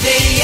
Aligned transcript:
cadeia. 0.00 0.39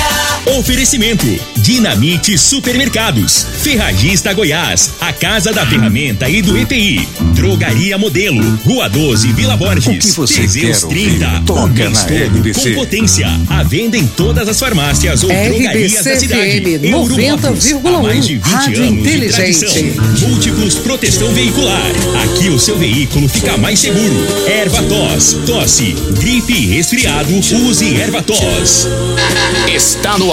Oferecimento: 0.47 1.27
Dinamite 1.57 2.39
Supermercados, 2.39 3.47
Ferragista 3.63 4.33
Goiás, 4.33 4.93
a 5.01 5.13
Casa 5.13 5.53
da 5.53 5.67
Ferramenta 5.67 6.29
e 6.29 6.41
do 6.41 6.57
EPI, 6.57 7.07
Drogaria 7.35 7.99
Modelo, 7.99 8.41
Rua 8.65 8.89
12, 8.89 9.33
Vila 9.33 9.57
Borges, 9.57 9.87
O 9.87 9.99
que 9.99 10.13
você 10.13 10.43
Teseus 10.43 10.85
quer 10.85 10.89
30, 10.89 11.27
ouvir? 11.27 11.45
Toca 11.45 11.91
na 11.91 12.05
todo, 12.05 12.39
RBC. 12.39 12.71
com 12.71 12.75
potência, 12.77 13.29
à 13.49 13.63
venda 13.65 13.99
em 13.99 14.07
todas 14.07 14.49
as 14.49 14.59
farmácias 14.59 15.25
ou 15.25 15.29
drogarias 15.31 15.93
da 16.05 16.13
RBC 16.13 16.21
cidade. 16.21 16.61
FM 16.61 16.85
Euromóveis, 16.85 17.73
90,1, 17.73 17.87
há 17.99 18.03
mais 18.03 18.27
de 18.27 18.35
20 18.37 18.45
Rádio 18.47 18.77
anos 18.85 18.89
de 18.89 19.01
inteligente. 19.01 19.35
tradição. 19.35 20.29
Múltiplos 20.29 20.75
Proteção 20.77 21.33
Veicular. 21.35 21.91
Aqui 22.25 22.49
o 22.51 22.59
seu 22.59 22.79
veículo 22.79 23.29
fica 23.29 23.57
mais 23.57 23.81
seguro. 23.81 24.15
Erva 24.49 24.83
tos, 24.85 25.37
tosse, 25.45 25.95
gripe 26.21 26.53
e 26.53 26.67
resfriado, 26.67 27.35
use 27.35 27.97
erva 27.97 28.23
tos. 28.23 28.87
Está 29.75 30.17
no 30.19 30.33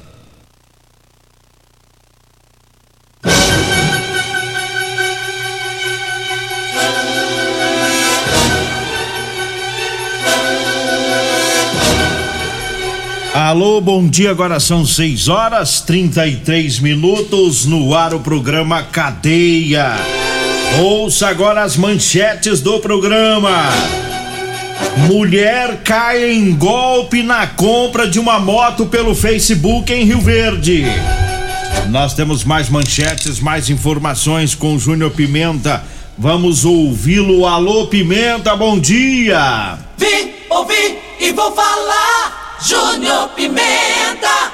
Alô, 13.43 13.81
bom 13.81 14.07
dia. 14.07 14.29
Agora 14.29 14.59
são 14.59 14.85
6 14.85 15.27
horas 15.27 15.81
33 15.81 16.77
minutos 16.77 17.65
no 17.65 17.95
ar 17.95 18.13
o 18.13 18.19
programa 18.19 18.83
Cadeia. 18.83 19.95
Ouça 20.79 21.27
agora 21.27 21.63
as 21.63 21.75
manchetes 21.75 22.61
do 22.61 22.79
programa. 22.79 23.49
Mulher 25.07 25.81
cai 25.83 26.33
em 26.33 26.53
golpe 26.53 27.23
na 27.23 27.47
compra 27.47 28.07
de 28.07 28.19
uma 28.19 28.39
moto 28.39 28.85
pelo 28.85 29.15
Facebook 29.15 29.91
em 29.91 30.05
Rio 30.05 30.21
Verde. 30.21 30.85
Nós 31.89 32.13
temos 32.13 32.43
mais 32.43 32.69
manchetes, 32.69 33.39
mais 33.39 33.71
informações 33.71 34.53
com 34.53 34.77
Júnior 34.77 35.09
Pimenta. 35.09 35.83
Vamos 36.15 36.63
ouvi-lo. 36.63 37.47
Alô, 37.47 37.87
Pimenta, 37.87 38.55
bom 38.55 38.77
dia. 38.77 39.79
Vim, 39.97 40.31
ouvi 40.47 40.99
e 41.19 41.31
vou 41.31 41.51
falar. 41.55 42.40
Júnior 42.63 43.29
Pimenta. 43.29 44.51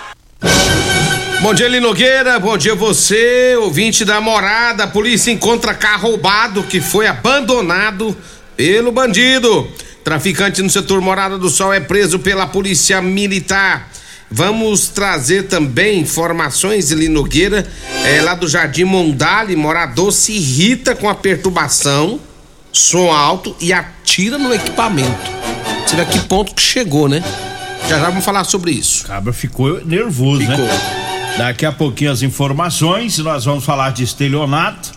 Bom 1.41 1.53
dia, 1.53 1.65
Eli 1.65 1.81
Nogueira. 1.81 2.39
Bom 2.39 2.57
dia, 2.57 2.73
você, 2.73 3.55
ouvinte 3.57 4.05
da 4.05 4.21
morada. 4.21 4.85
A 4.85 4.87
polícia 4.87 5.29
encontra 5.29 5.73
carro 5.73 6.11
roubado 6.11 6.63
que 6.63 6.79
foi 6.79 7.05
abandonado 7.05 8.15
pelo 8.55 8.93
bandido. 8.93 9.67
Traficante 10.05 10.61
no 10.61 10.69
setor 10.69 11.01
Morada 11.01 11.37
do 11.37 11.49
Sol 11.49 11.73
é 11.73 11.81
preso 11.81 12.19
pela 12.19 12.47
polícia 12.47 13.01
militar. 13.01 13.91
Vamos 14.31 14.87
trazer 14.87 15.43
também 15.43 15.99
informações, 15.99 16.91
Eli 16.91 17.09
Nogueira, 17.09 17.67
é, 18.05 18.21
lá 18.21 18.35
do 18.35 18.47
Jardim 18.47 18.85
Mondale. 18.85 19.55
Morador 19.55 20.13
se 20.13 20.31
irrita 20.31 20.95
com 20.95 21.09
a 21.09 21.15
perturbação, 21.15 22.21
som 22.71 23.11
alto 23.11 23.53
e 23.59 23.73
atira 23.73 24.37
no 24.37 24.53
equipamento. 24.53 25.31
A 25.99 26.05
que 26.05 26.19
ponto 26.21 26.53
que 26.53 26.61
chegou, 26.61 27.09
né? 27.09 27.23
Já 27.87 27.99
já 27.99 28.09
vamos 28.09 28.25
falar 28.25 28.43
sobre 28.43 28.71
isso. 28.71 29.05
Cabra 29.05 29.31
ficou 29.31 29.83
nervoso, 29.85 30.41
Ficou. 30.41 30.57
né? 30.57 31.35
Daqui 31.37 31.65
a 31.65 31.71
pouquinho 31.71 32.11
as 32.11 32.21
informações, 32.21 33.17
nós 33.19 33.45
vamos 33.45 33.63
falar 33.63 33.91
de 33.91 34.03
estelionato. 34.03 34.91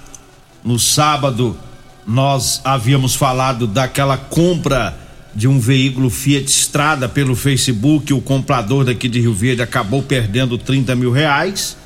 No 0.65 0.77
sábado, 0.77 1.57
nós 2.05 2.61
havíamos 2.65 3.15
falado 3.15 3.69
daquela 3.69 4.17
compra 4.17 4.97
de 5.33 5.47
um 5.47 5.61
veículo 5.61 6.11
Fiat 6.11 6.51
Strada 6.51 7.09
pelo 7.09 7.37
Facebook. 7.37 8.13
O 8.13 8.21
comprador 8.21 8.85
daqui 8.85 9.09
de 9.09 9.21
Rio 9.21 9.35
Verde 9.35 9.63
acabou 9.63 10.03
perdendo 10.03 10.59
30 10.59 10.97
mil 10.97 11.13
reais. 11.13 11.77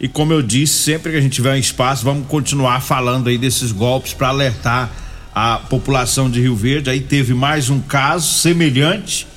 E 0.00 0.08
como 0.08 0.32
eu 0.32 0.42
disse, 0.42 0.74
sempre 0.82 1.12
que 1.12 1.18
a 1.18 1.20
gente 1.20 1.34
tiver 1.34 1.54
um 1.54 1.58
espaço, 1.58 2.04
vamos 2.04 2.26
continuar 2.26 2.80
falando 2.80 3.28
aí 3.28 3.38
desses 3.38 3.70
golpes 3.70 4.12
para 4.12 4.28
alertar 4.28 4.90
a 5.32 5.58
população 5.58 6.28
de 6.28 6.40
Rio 6.40 6.56
Verde. 6.56 6.90
Aí 6.90 7.00
teve 7.00 7.32
mais 7.32 7.70
um 7.70 7.78
caso 7.80 8.28
semelhante 8.28 9.27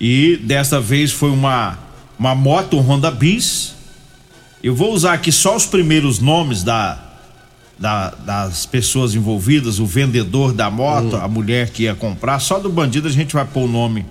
e 0.00 0.36
desta 0.36 0.80
vez 0.80 1.10
foi 1.12 1.30
uma, 1.30 1.78
uma 2.18 2.34
moto 2.34 2.76
um 2.76 2.80
Honda 2.80 3.10
Bis. 3.10 3.74
Eu 4.62 4.74
vou 4.74 4.92
usar 4.92 5.14
aqui 5.14 5.30
só 5.32 5.56
os 5.56 5.66
primeiros 5.66 6.18
nomes 6.18 6.62
da, 6.62 6.98
da- 7.78 8.10
das 8.10 8.66
pessoas 8.66 9.14
envolvidas, 9.14 9.78
o 9.78 9.86
vendedor 9.86 10.52
da 10.52 10.70
moto, 10.70 11.16
a 11.16 11.28
mulher 11.28 11.70
que 11.70 11.84
ia 11.84 11.94
comprar. 11.94 12.38
Só 12.40 12.58
do 12.58 12.68
bandido 12.68 13.06
a 13.08 13.10
gente 13.10 13.32
vai 13.34 13.44
pôr 13.44 13.64
o 13.64 13.68
nome, 13.68 14.04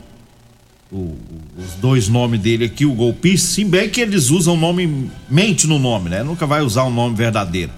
o- 0.92 1.16
os 1.58 1.74
dois 1.82 2.08
nomes 2.08 2.40
dele 2.40 2.66
aqui, 2.66 2.86
o 2.86 2.94
golpista. 2.94 3.48
Se 3.56 3.64
bem 3.66 3.90
que 3.90 4.00
eles 4.02 4.30
usam 4.30 4.54
o 4.54 4.58
nome, 4.58 5.10
mente 5.30 5.68
no 5.68 5.78
nome, 5.80 6.10
né? 6.10 6.24
Nunca 6.24 6.46
vai 6.46 6.62
usar 6.62 6.84
o 6.84 6.90
nome 6.90 7.16
verdadeiro. 7.16 7.72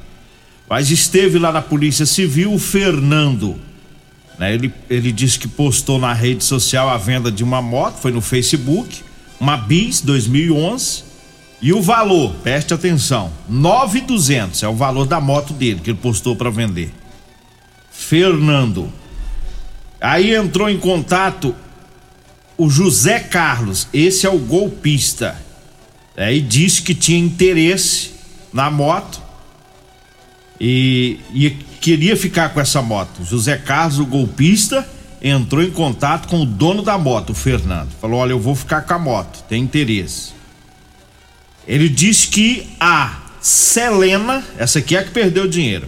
Mas 0.69 0.91
esteve 0.91 1.39
lá 1.39 1.51
na 1.51 1.61
Polícia 1.63 2.05
Civil 2.05 2.53
o 2.53 2.59
Fernando. 2.59 3.55
Né? 4.39 4.53
Ele, 4.53 4.73
ele 4.89 5.11
disse 5.11 5.38
que 5.38 5.47
postou 5.47 6.00
na 6.00 6.13
rede 6.13 6.44
social 6.45 6.89
a 6.89 6.97
venda 6.97 7.29
de 7.29 7.44
uma 7.44 7.61
moto, 7.61 7.97
foi 7.97 8.11
no 8.11 8.22
Facebook, 8.22 9.03
uma 9.39 9.57
Bis 9.57 10.01
2011. 10.01 11.09
E 11.61 11.73
o 11.73 11.81
valor, 11.81 12.33
preste 12.35 12.73
atenção, 12.73 13.29
9,200 13.50 14.63
é 14.63 14.67
o 14.69 14.75
valor 14.75 15.05
da 15.05 15.19
moto 15.19 15.51
dele 15.51 15.81
que 15.83 15.89
ele 15.89 16.00
postou 16.01 16.33
para 16.33 16.50
vender. 16.50 16.89
Fernando. 17.91 18.89
Aí 20.00 20.33
entrou 20.33 20.69
em 20.69 20.79
contato 20.79 21.53
o 22.57 22.69
José 22.69 23.19
Carlos, 23.19 23.89
esse 23.94 24.25
é 24.25 24.29
o 24.29 24.39
golpista. 24.39 25.35
É, 26.16 26.33
e 26.33 26.41
disse 26.41 26.81
que 26.81 26.95
tinha 26.95 27.19
interesse 27.19 28.11
na 28.53 28.71
moto 28.71 29.21
e, 30.59 31.19
e 31.33 31.49
queria 31.79 32.17
ficar 32.17 32.49
com 32.49 32.59
essa 32.59 32.81
moto. 32.81 33.23
José 33.23 33.57
Carlos, 33.57 33.99
o 33.99 34.05
golpista, 34.05 34.87
entrou 35.21 35.63
em 35.63 35.71
contato 35.71 36.27
com 36.27 36.41
o 36.41 36.45
dono 36.45 36.81
da 36.81 36.97
moto, 36.97 37.31
o 37.31 37.35
Fernando. 37.35 37.89
Falou: 38.01 38.19
Olha, 38.19 38.31
eu 38.31 38.39
vou 38.39 38.55
ficar 38.55 38.81
com 38.81 38.93
a 38.93 38.99
moto, 38.99 39.43
tem 39.47 39.63
interesse. 39.63 40.33
Ele 41.67 41.87
disse 41.87 42.27
que 42.27 42.67
a 42.79 43.19
Selena, 43.39 44.43
essa 44.57 44.79
aqui 44.79 44.95
é 44.95 44.99
a 44.99 45.03
que 45.03 45.11
perdeu 45.11 45.43
o 45.43 45.47
dinheiro, 45.47 45.87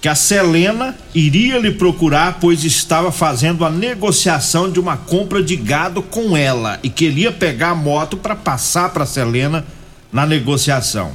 que 0.00 0.08
a 0.08 0.14
Selena 0.14 0.94
iria 1.14 1.58
lhe 1.58 1.70
procurar, 1.70 2.38
pois 2.40 2.64
estava 2.64 3.10
fazendo 3.10 3.64
a 3.64 3.70
negociação 3.70 4.70
de 4.70 4.78
uma 4.78 4.96
compra 4.96 5.42
de 5.42 5.56
gado 5.56 6.02
com 6.02 6.36
ela 6.36 6.78
e 6.82 6.90
queria 6.90 7.32
pegar 7.32 7.70
a 7.70 7.74
moto 7.74 8.16
para 8.16 8.36
passar 8.36 8.90
para 8.90 9.06
Selena 9.06 9.64
na 10.12 10.26
negociação. 10.26 11.12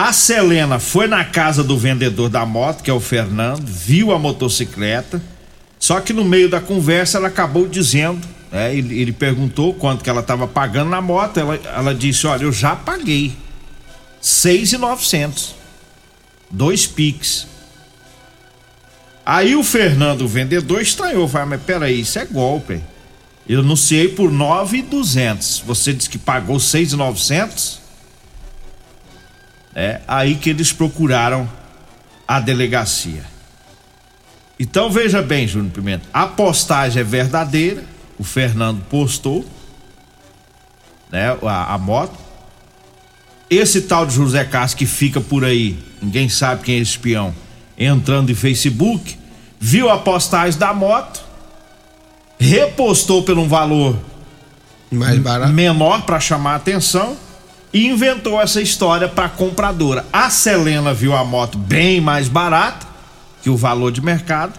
A 0.00 0.12
Selena 0.12 0.78
foi 0.78 1.08
na 1.08 1.24
casa 1.24 1.64
do 1.64 1.76
vendedor 1.76 2.28
da 2.28 2.46
moto, 2.46 2.84
que 2.84 2.90
é 2.90 2.94
o 2.94 3.00
Fernando, 3.00 3.66
viu 3.66 4.12
a 4.12 4.18
motocicleta, 4.18 5.20
só 5.76 6.00
que 6.00 6.12
no 6.12 6.24
meio 6.24 6.48
da 6.48 6.60
conversa 6.60 7.18
ela 7.18 7.26
acabou 7.26 7.66
dizendo, 7.66 8.24
né, 8.52 8.76
ele, 8.76 8.96
ele 8.96 9.10
perguntou 9.10 9.74
quanto 9.74 10.04
que 10.04 10.08
ela 10.08 10.20
estava 10.20 10.46
pagando 10.46 10.88
na 10.88 11.00
moto, 11.00 11.40
ela, 11.40 11.56
ela 11.56 11.92
disse, 11.92 12.28
olha, 12.28 12.44
eu 12.44 12.52
já 12.52 12.76
paguei, 12.76 13.36
seis 14.20 14.72
e 14.72 14.78
novecentos, 14.78 15.56
dois 16.48 16.86
piques. 16.86 17.48
Aí 19.26 19.56
o 19.56 19.64
Fernando, 19.64 20.22
o 20.22 20.28
vendedor, 20.28 20.80
estranhou, 20.80 21.26
falou, 21.26 21.48
mas 21.48 21.62
peraí, 21.62 22.02
isso 22.02 22.20
é 22.20 22.24
golpe. 22.24 22.80
Eu 23.48 23.62
anunciei 23.62 24.06
por 24.06 24.30
nove 24.30 24.78
e 24.78 24.82
duzentos, 24.82 25.60
você 25.66 25.92
disse 25.92 26.08
que 26.08 26.18
pagou 26.18 26.60
seis 26.60 26.92
e 26.92 26.96
novecentos? 26.96 27.87
É 29.80 30.00
aí 30.08 30.34
que 30.34 30.50
eles 30.50 30.72
procuraram 30.72 31.48
a 32.26 32.40
delegacia. 32.40 33.22
Então 34.58 34.90
veja 34.90 35.22
bem, 35.22 35.46
Júnior 35.46 35.70
Pimenta, 35.70 36.04
a 36.12 36.26
postagem 36.26 37.00
é 37.00 37.04
verdadeira, 37.04 37.84
o 38.18 38.24
Fernando 38.24 38.82
postou, 38.90 39.46
né, 41.12 41.28
a, 41.44 41.74
a 41.74 41.78
moto. 41.78 42.18
Esse 43.48 43.82
tal 43.82 44.04
de 44.04 44.16
José 44.16 44.44
Carlos 44.44 44.74
que 44.74 44.84
fica 44.84 45.20
por 45.20 45.44
aí, 45.44 45.78
ninguém 46.02 46.28
sabe 46.28 46.64
quem 46.64 46.74
é 46.74 46.78
esse 46.78 46.90
espião, 46.90 47.32
entrando 47.78 48.32
em 48.32 48.34
Facebook, 48.34 49.16
viu 49.60 49.88
a 49.88 49.98
postagem 49.98 50.58
da 50.58 50.74
moto, 50.74 51.22
repostou 52.36 53.22
por 53.22 53.38
um 53.38 53.46
valor 53.46 53.96
Mais 54.90 55.20
barato. 55.20 55.52
menor 55.52 56.02
para 56.02 56.18
chamar 56.18 56.54
a 56.54 56.56
atenção 56.56 57.27
inventou 57.72 58.40
essa 58.40 58.60
história 58.60 59.08
para 59.08 59.28
compradora. 59.28 60.04
A 60.12 60.30
Selena 60.30 60.94
viu 60.94 61.14
a 61.14 61.24
moto 61.24 61.58
bem 61.58 62.00
mais 62.00 62.28
barata 62.28 62.86
que 63.42 63.50
o 63.50 63.56
valor 63.56 63.92
de 63.92 64.00
mercado, 64.00 64.58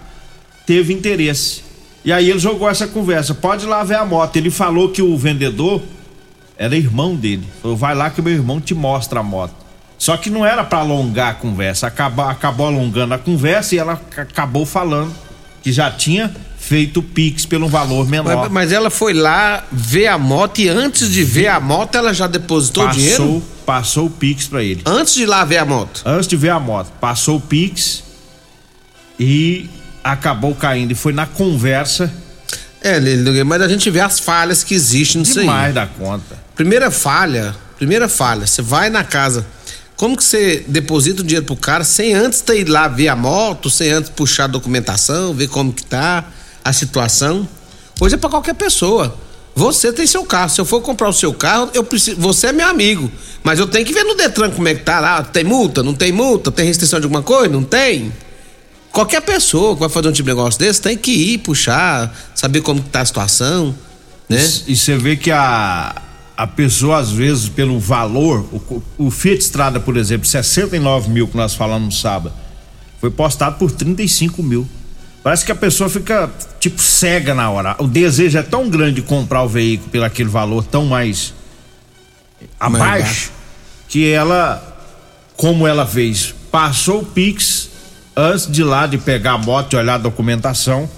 teve 0.66 0.94
interesse. 0.94 1.64
E 2.04 2.14
aí 2.14 2.30
ele 2.30 2.40
jogou 2.40 2.70
essa 2.70 2.88
conversa, 2.88 3.34
pode 3.34 3.66
ir 3.66 3.68
lá 3.68 3.84
ver 3.84 3.96
a 3.96 4.06
moto. 4.06 4.36
Ele 4.36 4.50
falou 4.50 4.90
que 4.90 5.02
o 5.02 5.18
vendedor 5.18 5.82
era 6.58 6.76
irmão 6.76 7.16
dele. 7.16 7.48
Falou, 7.62 7.76
vai 7.76 7.94
lá 7.94 8.10
que 8.10 8.22
meu 8.22 8.34
irmão 8.34 8.60
te 8.60 8.74
mostra 8.74 9.20
a 9.20 9.24
moto. 9.24 9.54
Só 9.98 10.16
que 10.16 10.30
não 10.30 10.46
era 10.46 10.64
para 10.64 10.80
alongar 10.80 11.32
a 11.32 11.34
conversa, 11.34 11.88
acabou, 11.88 12.26
acabou 12.26 12.68
alongando 12.68 13.14
a 13.14 13.18
conversa 13.18 13.76
e 13.76 13.78
ela 13.78 14.00
acabou 14.16 14.66
falando 14.66 15.14
que 15.62 15.74
já 15.74 15.92
tinha 15.92 16.34
feito 16.60 17.00
o 17.00 17.04
Pix 17.04 17.46
pelo 17.46 17.68
valor 17.68 18.08
menor. 18.08 18.36
Mas, 18.36 18.52
mas, 18.52 18.72
ela 18.72 18.90
foi 18.90 19.14
lá 19.14 19.66
ver 19.72 20.08
a 20.08 20.18
moto 20.18 20.60
e 20.60 20.68
antes 20.68 21.10
de 21.10 21.24
ver 21.24 21.48
a 21.48 21.60
moto 21.60 21.96
ela 21.96 22.14
já 22.14 22.28
depositou 22.28 22.86
passou, 22.86 23.02
dinheiro? 23.02 23.44
Passou 23.66 24.06
o 24.08 24.10
Pix 24.10 24.48
para 24.48 24.62
ele. 24.62 24.82
Antes 24.86 25.16
de 25.16 25.24
ir 25.24 25.26
lá 25.26 25.46
ver 25.46 25.58
a 25.58 25.66
moto? 25.66 26.04
Antes 26.06 26.28
de 26.28 26.36
ver 26.36 26.50
a 26.50 26.60
moto. 26.60 26.92
Passou 27.00 27.38
o 27.38 27.42
Pix 27.42 28.04
e 29.20 29.70
acabou 30.04 30.54
caindo. 30.54 30.92
E 30.92 30.96
foi 30.96 31.14
na 31.14 31.26
conversa. 31.26 32.12
É, 32.82 33.00
mas 33.44 33.62
a 33.62 33.68
gente 33.68 33.90
vê 33.90 34.00
as 34.00 34.20
falhas 34.20 34.64
que 34.64 34.74
existem 34.74 35.22
nisso 35.22 35.40
Demais 35.40 35.68
aí. 35.68 35.74
da 35.74 35.88
conta. 35.88 36.38
Primeira 36.56 36.92
falha, 36.92 37.56
primeira 37.78 38.08
falha, 38.08 38.46
você 38.46 38.62
vai 38.62 38.90
na 38.90 39.04
casa. 39.04 39.46
Como 39.96 40.16
que 40.16 40.24
você 40.24 40.64
deposita 40.68 41.22
o 41.22 41.26
dinheiro 41.26 41.46
pro 41.46 41.58
cara 41.58 41.84
sem 41.84 42.14
antes 42.14 42.40
ter 42.42 42.62
ido 42.62 42.72
lá 42.72 42.88
ver 42.88 43.10
a 43.10 43.16
moto, 43.16 43.70
sem 43.70 43.92
antes 43.92 44.10
puxar 44.10 44.46
a 44.46 44.48
documentação, 44.48 45.34
ver 45.34 45.50
como 45.50 45.74
que 45.74 45.84
tá 45.84 46.24
a 46.70 46.74
situação? 46.74 47.48
Hoje 48.00 48.16
é 48.16 48.18
para 48.18 48.30
qualquer 48.30 48.56
pessoa. 48.56 49.16
Você 49.56 49.92
tem 49.92 50.08
seu 50.08 50.24
carro. 50.24 50.50
Se 50.50 50.62
eu 50.62 50.66
for 50.66 50.82
comprar 50.82 51.10
o 51.10 51.14
seu 51.14 51.34
carro, 51.34 51.70
eu 51.74 51.84
preciso. 51.84 52.20
Você 52.22 52.48
é 52.48 52.54
meu 52.54 52.68
amigo. 52.68 53.12
Mas 53.44 53.60
eu 53.60 53.68
tenho 53.68 53.86
que 53.86 53.94
ver 53.94 54.04
no 54.04 54.16
Detran 54.16 54.52
como 54.52 54.68
é 54.68 54.76
que 54.76 54.84
tá 54.84 55.00
lá. 55.00 55.24
Tem 55.24 55.44
multa? 55.44 55.84
Não 55.84 55.94
tem 55.94 56.12
multa? 56.12 56.52
Tem 56.52 56.66
restrição 56.66 57.00
de 57.00 57.06
alguma 57.06 57.22
coisa? 57.22 57.50
Não 57.50 57.64
tem? 57.64 58.14
Qualquer 58.92 59.22
pessoa 59.22 59.74
que 59.76 59.82
vai 59.82 59.90
fazer 59.90 60.08
um 60.08 60.12
tipo 60.12 60.30
de 60.30 60.36
negócio 60.36 60.60
desse 60.60 60.82
tem 60.82 60.98
que 60.98 61.12
ir, 61.12 61.38
puxar, 61.40 62.16
saber 62.34 62.62
como 62.62 62.80
está 62.80 63.02
a 63.02 63.06
situação, 63.06 63.76
né? 64.28 64.44
E 64.68 64.76
você 64.76 64.98
vê 64.98 65.16
que 65.16 65.30
a, 65.30 66.02
a 66.36 66.48
pessoa, 66.48 66.98
às 66.98 67.12
vezes, 67.12 67.50
pelo 67.50 67.80
valor, 67.80 68.46
o, 68.52 68.84
o 68.98 69.12
Fiat 69.12 69.42
Strada, 69.42 69.80
por 69.80 69.96
exemplo, 69.96 70.28
69 70.28 71.10
mil 71.10 71.28
que 71.28 71.38
nós 71.38 71.54
falamos 71.54 71.86
no 71.86 71.92
sábado, 71.92 72.34
foi 73.00 73.12
postado 73.12 73.58
por 73.58 73.72
35 73.72 74.42
mil. 74.42 74.68
Parece 75.22 75.46
que 75.46 75.52
a 75.52 75.56
pessoa 75.56 75.90
fica, 75.90 76.30
tipo, 76.60 76.82
cega 76.82 77.34
na 77.34 77.50
hora. 77.50 77.76
O 77.80 77.88
desejo 77.88 78.38
é 78.38 78.44
tão 78.44 78.70
grande 78.70 78.96
de 78.96 79.02
comprar 79.02 79.44
o 79.44 79.50
veículo 79.50 79.90
pelo 79.90 80.06
aquele 80.06 80.30
valor 80.30 80.64
tão 80.64 80.86
mais 80.86 81.34
abaixo, 82.60 83.32
que 83.88 84.10
ela, 84.10 84.64
como 85.36 85.68
ela 85.68 85.86
fez, 85.86 86.34
passou 86.50 87.02
o 87.02 87.06
Pix 87.06 87.70
antes 88.16 88.50
de 88.50 88.64
lá 88.64 88.88
de 88.88 88.98
pegar 88.98 89.34
a 89.34 89.38
moto 89.38 89.74
e 89.74 89.76
olhar 89.76 89.96
a 89.96 89.98
documentação. 89.98 90.90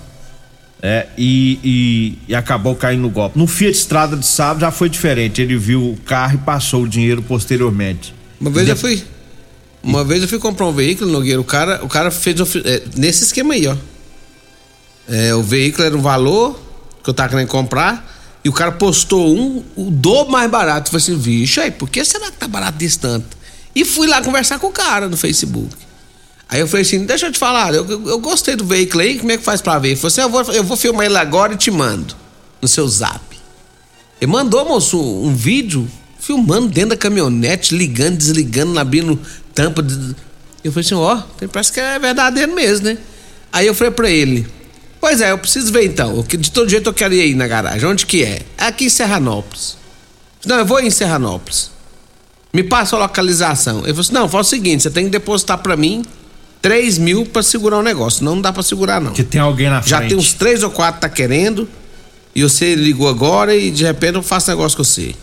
É, 0.83 1.05
e, 1.15 1.59
e, 1.63 2.17
e, 2.29 2.35
acabou 2.35 2.75
caindo 2.75 3.01
no 3.01 3.09
golpe. 3.09 3.37
No 3.37 3.45
Fiat 3.45 3.77
Estrada 3.77 4.17
de 4.17 4.25
sábado 4.25 4.61
já 4.61 4.71
foi 4.71 4.89
diferente. 4.89 5.39
Ele 5.39 5.55
viu 5.55 5.91
o 5.91 5.97
carro 5.97 6.35
e 6.35 6.37
passou 6.39 6.83
o 6.83 6.87
dinheiro 6.87 7.21
posteriormente. 7.21 8.15
Uma 8.39 8.49
vez 8.49 8.65
de... 8.65 8.71
eu 8.71 8.75
fui. 8.75 9.03
Uma 9.83 10.01
e... 10.01 10.05
vez 10.05 10.23
eu 10.23 10.27
fui 10.27 10.39
comprar 10.39 10.65
um 10.65 10.73
veículo, 10.73 11.11
Nogueira. 11.11 11.39
O 11.39 11.43
cara, 11.43 11.81
o 11.83 11.87
cara 11.87 12.09
fez 12.09 12.35
é, 12.65 12.81
nesse 12.95 13.23
esquema 13.25 13.53
aí, 13.53 13.67
ó. 13.67 13.75
É, 15.11 15.35
o 15.35 15.43
veículo 15.43 15.83
era 15.83 15.97
um 15.97 16.01
valor 16.01 16.57
que 17.03 17.09
eu 17.09 17.13
tava 17.13 17.29
querendo 17.29 17.49
comprar. 17.49 18.09
E 18.43 18.49
o 18.49 18.53
cara 18.53 18.71
postou 18.71 19.35
um, 19.37 19.61
o 19.75 19.91
do 19.91 20.25
mais 20.25 20.49
barato. 20.49 20.87
Eu 20.87 20.99
falei 20.99 21.15
assim, 21.15 21.21
vixe, 21.21 21.59
aí, 21.59 21.69
por 21.69 21.89
que 21.89 22.03
será 22.05 22.31
que 22.31 22.37
tá 22.37 22.47
barato 22.47 22.77
desse 22.77 22.97
tanto? 22.97 23.37
E 23.75 23.83
fui 23.83 24.07
lá 24.07 24.21
conversar 24.23 24.57
com 24.57 24.67
o 24.67 24.71
cara 24.71 25.09
no 25.09 25.17
Facebook. 25.17 25.75
Aí 26.49 26.59
eu 26.59 26.67
falei 26.67 26.85
assim: 26.85 27.05
deixa 27.05 27.27
eu 27.27 27.31
te 27.31 27.37
falar, 27.37 27.73
eu, 27.73 27.87
eu, 27.89 28.19
gostei 28.19 28.55
do 28.55 28.65
veículo 28.65 29.01
aí, 29.01 29.19
como 29.19 29.31
é 29.31 29.37
que 29.37 29.43
faz 29.43 29.61
pra 29.61 29.79
ver? 29.79 29.89
Ele 29.89 29.95
falou 29.95 30.07
assim: 30.07 30.21
eu 30.21 30.29
vou, 30.29 30.41
eu 30.53 30.63
vou 30.63 30.75
filmar 30.75 31.05
ele 31.05 31.17
agora 31.17 31.53
e 31.53 31.57
te 31.57 31.71
mando 31.71 32.15
no 32.61 32.67
seu 32.67 32.87
zap. 32.87 33.21
Ele 34.19 34.31
mandou, 34.31 34.65
moço, 34.65 34.99
um 34.99 35.33
vídeo 35.33 35.87
filmando 36.19 36.67
dentro 36.67 36.91
da 36.91 36.97
caminhonete, 36.97 37.75
ligando, 37.75 38.17
desligando, 38.17 38.77
abrindo 38.77 39.19
tampa. 39.53 39.81
De... 39.81 40.15
Eu 40.63 40.71
falei 40.71 40.85
assim: 40.85 40.95
ó, 40.95 41.19
oh, 41.19 41.47
parece 41.47 41.71
que 41.71 41.79
é 41.79 41.97
verdadeiro 41.97 42.53
mesmo, 42.53 42.85
né? 42.85 42.97
Aí 43.51 43.67
eu 43.67 43.73
falei 43.73 43.91
pra 43.91 44.09
ele: 44.09 44.45
pois 45.01 45.19
é, 45.19 45.31
eu 45.31 45.37
preciso 45.37 45.73
ver 45.73 45.85
então. 45.85 46.23
De 46.23 46.51
todo 46.51 46.69
jeito 46.69 46.87
eu 46.87 46.93
quero 46.93 47.13
ir 47.13 47.21
aí 47.21 47.35
na 47.35 47.47
garagem. 47.47 47.85
Onde 47.89 48.05
que 48.05 48.23
é? 48.23 48.43
É 48.57 48.65
aqui 48.67 48.85
em 48.85 48.89
Serranópolis. 48.89 49.75
Não, 50.45 50.57
eu 50.57 50.65
vou 50.65 50.79
em 50.79 50.89
Serranópolis. 50.89 51.71
Me 52.53 52.63
passa 52.63 52.95
a 52.95 52.99
localização. 52.99 53.79
Ele 53.79 53.87
falou 53.87 54.01
assim: 54.01 54.13
não, 54.13 54.29
faz 54.29 54.47
o 54.47 54.49
seguinte, 54.49 54.83
você 54.83 54.89
tem 54.89 55.05
que 55.05 55.11
depositar 55.11 55.57
pra 55.57 55.75
mim 55.75 56.03
3 56.61 56.97
mil 56.97 57.25
para 57.25 57.41
segurar 57.41 57.79
o 57.79 57.81
negócio. 57.81 58.23
Não 58.23 58.39
dá 58.39 58.53
para 58.53 58.63
segurar, 58.63 59.01
não. 59.01 59.13
Que 59.13 59.23
tem 59.23 59.41
alguém 59.41 59.69
na 59.69 59.81
Já 59.81 59.97
frente. 59.97 60.09
tem 60.09 60.17
uns 60.17 60.33
três 60.33 60.63
ou 60.63 60.69
quatro 60.69 61.01
tá 61.01 61.09
querendo. 61.09 61.67
E 62.33 62.43
você 62.43 62.75
ligou 62.75 63.09
agora 63.09 63.53
e 63.55 63.71
de 63.71 63.83
repente 63.83 64.15
eu 64.15 64.23
faço 64.23 64.49
negócio 64.49 64.77
com 64.77 64.83
você. 64.83 65.15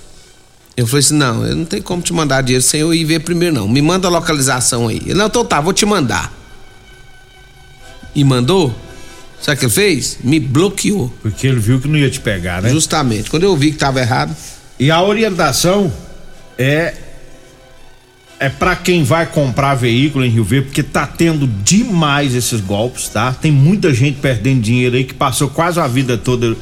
Eu 0.77 0.87
falei 0.87 1.01
assim: 1.01 1.15
não, 1.15 1.45
eu 1.47 1.57
não 1.57 1.65
tenho 1.65 1.83
como 1.83 2.03
te 2.03 2.13
mandar 2.13 2.43
dinheiro 2.43 2.63
sem 2.63 2.81
eu 2.81 2.93
ir 2.93 3.05
ver 3.05 3.21
primeiro, 3.21 3.55
não. 3.55 3.69
Me 3.69 3.81
manda 3.83 4.09
a 4.09 4.11
localização 4.11 4.89
aí. 4.89 4.97
Ele, 5.05 5.15
não, 5.15 5.27
então 5.27 5.45
tá, 5.45 5.61
vou 5.61 5.73
te 5.73 5.85
mandar. 5.87 6.33
E 8.15 8.25
mandou? 8.25 8.75
Sabe 9.41 9.57
o 9.57 9.59
que 9.61 9.65
ele 9.67 9.73
fez? 9.73 10.19
Me 10.23 10.41
bloqueou. 10.41 11.13
Porque 11.23 11.47
ele 11.47 11.61
viu 11.61 11.81
que 11.81 11.89
não 11.89 11.97
ia 11.97 12.11
te 12.11 12.21
pegar, 12.21 12.61
né? 12.63 12.71
Justamente. 12.71 13.31
Quando 13.31 13.45
eu 13.45 13.57
vi 13.57 13.73
que 13.73 13.79
tava 13.79 14.01
errado. 14.01 14.35
E 14.79 14.91
a 14.91 15.03
orientação 15.03 15.93
é 16.57 16.95
é 18.41 18.49
para 18.49 18.77
quem 18.77 19.03
vai 19.03 19.27
comprar 19.27 19.75
veículo 19.75 20.25
em 20.25 20.29
Rio 20.29 20.45
Verde, 20.45 20.67
porque 20.67 20.83
tá 20.83 21.07
tendo 21.07 21.47
demais 21.47 22.35
esses 22.35 22.61
golpes, 22.61 23.09
tá? 23.09 23.33
Tem 23.33 23.51
muita 23.51 23.93
gente 23.93 24.21
perdendo 24.21 24.61
dinheiro 24.61 24.97
aí 24.97 25.03
que 25.03 25.15
passou 25.15 25.49
quase 25.49 25.81
a 25.81 25.89
vida 25.89 26.17
toda 26.17 26.57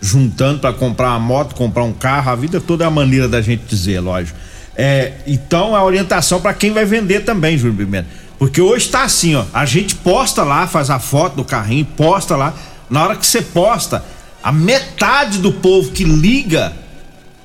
juntando 0.00 0.58
para 0.58 0.72
comprar 0.72 1.10
uma 1.10 1.20
moto, 1.20 1.54
comprar 1.54 1.84
um 1.84 1.92
carro, 1.92 2.30
a 2.30 2.34
vida 2.34 2.60
toda 2.60 2.82
é 2.82 2.86
a 2.88 2.90
maneira 2.90 3.28
da 3.28 3.40
gente 3.40 3.62
dizer, 3.68 4.00
lógico. 4.00 4.36
É, 4.74 5.12
então 5.26 5.76
a 5.76 5.84
orientação 5.84 6.40
para 6.40 6.54
quem 6.54 6.72
vai 6.72 6.84
vender 6.84 7.20
também, 7.20 7.56
Júlio 7.56 7.76
Pimenta. 7.76 8.08
Porque 8.42 8.60
hoje 8.60 8.88
tá 8.88 9.04
assim, 9.04 9.36
ó, 9.36 9.44
a 9.54 9.64
gente 9.64 9.94
posta 9.94 10.42
lá, 10.42 10.66
faz 10.66 10.90
a 10.90 10.98
foto 10.98 11.36
do 11.36 11.44
carrinho, 11.44 11.84
posta 11.84 12.34
lá. 12.34 12.52
Na 12.90 13.04
hora 13.04 13.14
que 13.14 13.24
você 13.24 13.40
posta, 13.40 14.04
a 14.42 14.50
metade 14.50 15.38
do 15.38 15.52
povo 15.52 15.92
que 15.92 16.02
liga 16.02 16.72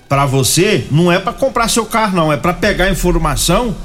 para 0.09 0.25
você 0.25 0.87
não 0.89 1.11
é 1.11 1.19
para 1.19 1.33
comprar 1.33 1.67
seu 1.67 1.85
carro, 1.85 2.15
não, 2.15 2.33
é 2.33 2.37
para 2.37 2.51
pegar 2.51 2.89
informação 2.89 3.75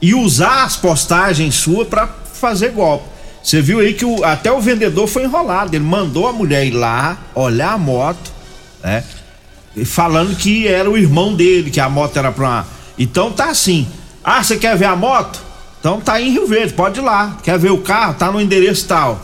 e 0.00 0.14
usar 0.14 0.62
as 0.62 0.76
postagens 0.76 1.56
suas 1.56 1.88
para 1.88 2.06
fazer 2.06 2.68
golpe. 2.68 3.06
Você 3.42 3.60
viu 3.60 3.80
aí 3.80 3.92
que 3.92 4.04
o, 4.04 4.24
até 4.24 4.52
o 4.52 4.60
vendedor 4.60 5.08
foi 5.08 5.24
enrolado, 5.24 5.74
ele 5.74 5.84
mandou 5.84 6.28
a 6.28 6.32
mulher 6.32 6.64
ir 6.64 6.70
lá 6.70 7.18
olhar 7.34 7.72
a 7.72 7.78
moto, 7.78 8.30
né? 8.84 9.02
Falando 9.84 10.36
que 10.36 10.68
era 10.68 10.88
o 10.88 10.96
irmão 10.96 11.34
dele, 11.34 11.72
que 11.72 11.80
a 11.80 11.88
moto 11.88 12.16
era 12.16 12.30
pra 12.30 12.46
uma... 12.46 12.66
Então 12.96 13.32
tá 13.32 13.50
assim. 13.50 13.88
Ah, 14.22 14.44
você 14.44 14.56
quer 14.56 14.76
ver 14.76 14.84
a 14.84 14.94
moto? 14.94 15.50
Então 15.82 16.00
tá 16.00 16.12
aí 16.12 16.28
em 16.28 16.30
Rio 16.30 16.46
Verde, 16.46 16.74
pode 16.74 17.00
ir 17.00 17.02
lá. 17.02 17.38
Quer 17.42 17.58
ver 17.58 17.72
o 17.72 17.78
carro? 17.78 18.14
Tá 18.14 18.30
no 18.30 18.40
endereço 18.40 18.86
tal. 18.86 19.20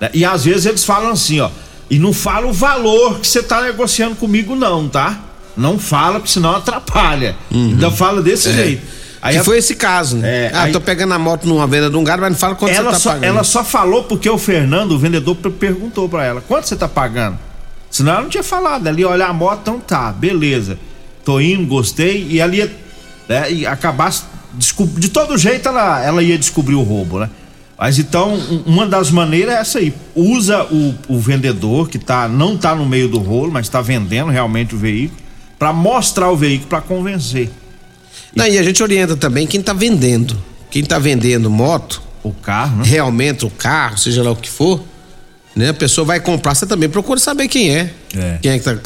Né? 0.00 0.08
E 0.14 0.24
às 0.24 0.46
vezes 0.46 0.64
eles 0.64 0.82
falam 0.82 1.10
assim, 1.10 1.38
ó. 1.38 1.50
E 1.90 1.98
não 1.98 2.14
fala 2.14 2.46
o 2.46 2.52
valor 2.52 3.18
que 3.20 3.28
você 3.28 3.42
tá 3.42 3.60
negociando 3.60 4.16
comigo, 4.16 4.56
não, 4.56 4.88
tá? 4.88 5.20
Não 5.54 5.78
fala, 5.78 6.14
porque 6.14 6.32
senão 6.32 6.56
atrapalha. 6.56 7.36
Uhum. 7.50 7.72
Então 7.72 7.90
fala 7.90 8.22
desse 8.22 8.48
é. 8.48 8.52
jeito. 8.52 8.86
Aí 9.20 9.34
que 9.34 9.40
a... 9.40 9.44
foi 9.44 9.58
esse 9.58 9.74
caso, 9.74 10.16
né? 10.16 10.46
É, 10.46 10.50
ah, 10.54 10.62
aí... 10.62 10.72
tô 10.72 10.80
pegando 10.80 11.12
a 11.12 11.18
moto 11.18 11.46
numa 11.46 11.66
venda 11.66 11.90
de 11.90 11.96
um 11.96 11.98
lugar, 11.98 12.16
mas 12.18 12.30
não 12.30 12.38
fala 12.38 12.54
quanto 12.54 12.72
ela 12.72 12.90
você 12.90 12.92
tá 12.92 12.98
só, 12.98 13.10
pagando. 13.10 13.24
Ela 13.24 13.44
só 13.44 13.62
falou 13.62 14.04
porque 14.04 14.30
o 14.30 14.38
Fernando, 14.38 14.92
o 14.92 14.98
vendedor, 14.98 15.34
perguntou 15.34 16.08
para 16.08 16.24
ela: 16.24 16.40
quanto 16.40 16.68
você 16.68 16.76
tá 16.76 16.88
pagando? 16.88 17.38
Senão 17.90 18.12
ela 18.12 18.22
não 18.22 18.30
tinha 18.30 18.42
falado. 18.42 18.86
Ali, 18.86 19.04
olha 19.04 19.26
a 19.26 19.32
moto, 19.34 19.60
então 19.60 19.78
tá, 19.78 20.10
beleza. 20.10 20.78
Tô 21.22 21.38
indo, 21.38 21.66
gostei. 21.66 22.26
E 22.30 22.36
ia 22.36 22.70
né, 23.28 23.52
e 23.52 23.66
acabar. 23.66 24.10
De 24.96 25.08
todo 25.08 25.36
jeito 25.36 25.68
ela, 25.68 26.02
ela 26.02 26.22
ia 26.22 26.38
descobrir 26.38 26.74
o 26.74 26.82
roubo, 26.82 27.20
né? 27.20 27.30
Mas 27.78 27.98
então, 27.98 28.34
uma 28.66 28.86
das 28.86 29.10
maneiras 29.10 29.54
é 29.54 29.60
essa 29.60 29.78
aí. 29.78 29.94
Usa 30.14 30.64
o, 30.64 30.94
o 31.08 31.20
vendedor 31.20 31.88
que 31.88 31.98
tá, 31.98 32.28
não 32.28 32.56
tá 32.56 32.74
no 32.74 32.84
meio 32.84 33.08
do 33.08 33.18
rolo, 33.18 33.52
mas 33.52 33.66
está 33.66 33.80
vendendo 33.80 34.30
realmente 34.30 34.74
o 34.74 34.78
veículo 34.78 35.20
para 35.58 35.72
mostrar 35.72 36.30
o 36.30 36.36
veículo, 36.36 36.68
para 36.68 36.80
convencer. 36.80 37.50
Não, 38.34 38.46
e 38.46 38.58
a 38.58 38.62
gente 38.62 38.82
orienta 38.82 39.16
também 39.16 39.46
quem 39.46 39.60
está 39.60 39.72
vendendo. 39.72 40.36
Quem 40.70 40.82
está 40.82 40.98
vendendo 40.98 41.48
moto, 41.48 42.02
o 42.22 42.32
carro, 42.32 42.78
né? 42.78 42.82
realmente 42.84 43.46
o 43.46 43.50
carro, 43.50 43.96
seja 43.96 44.22
lá 44.22 44.30
o 44.30 44.36
que 44.36 44.50
for, 44.50 44.82
né? 45.58 45.70
A 45.70 45.74
pessoa 45.74 46.04
vai 46.04 46.20
comprar, 46.20 46.54
você 46.54 46.64
também 46.64 46.88
procura 46.88 47.18
saber 47.18 47.48
quem 47.48 47.74
é. 47.74 47.90
é. 48.16 48.38
Quem 48.40 48.52
é 48.52 48.58
que 48.58 48.64
tá, 48.64 48.76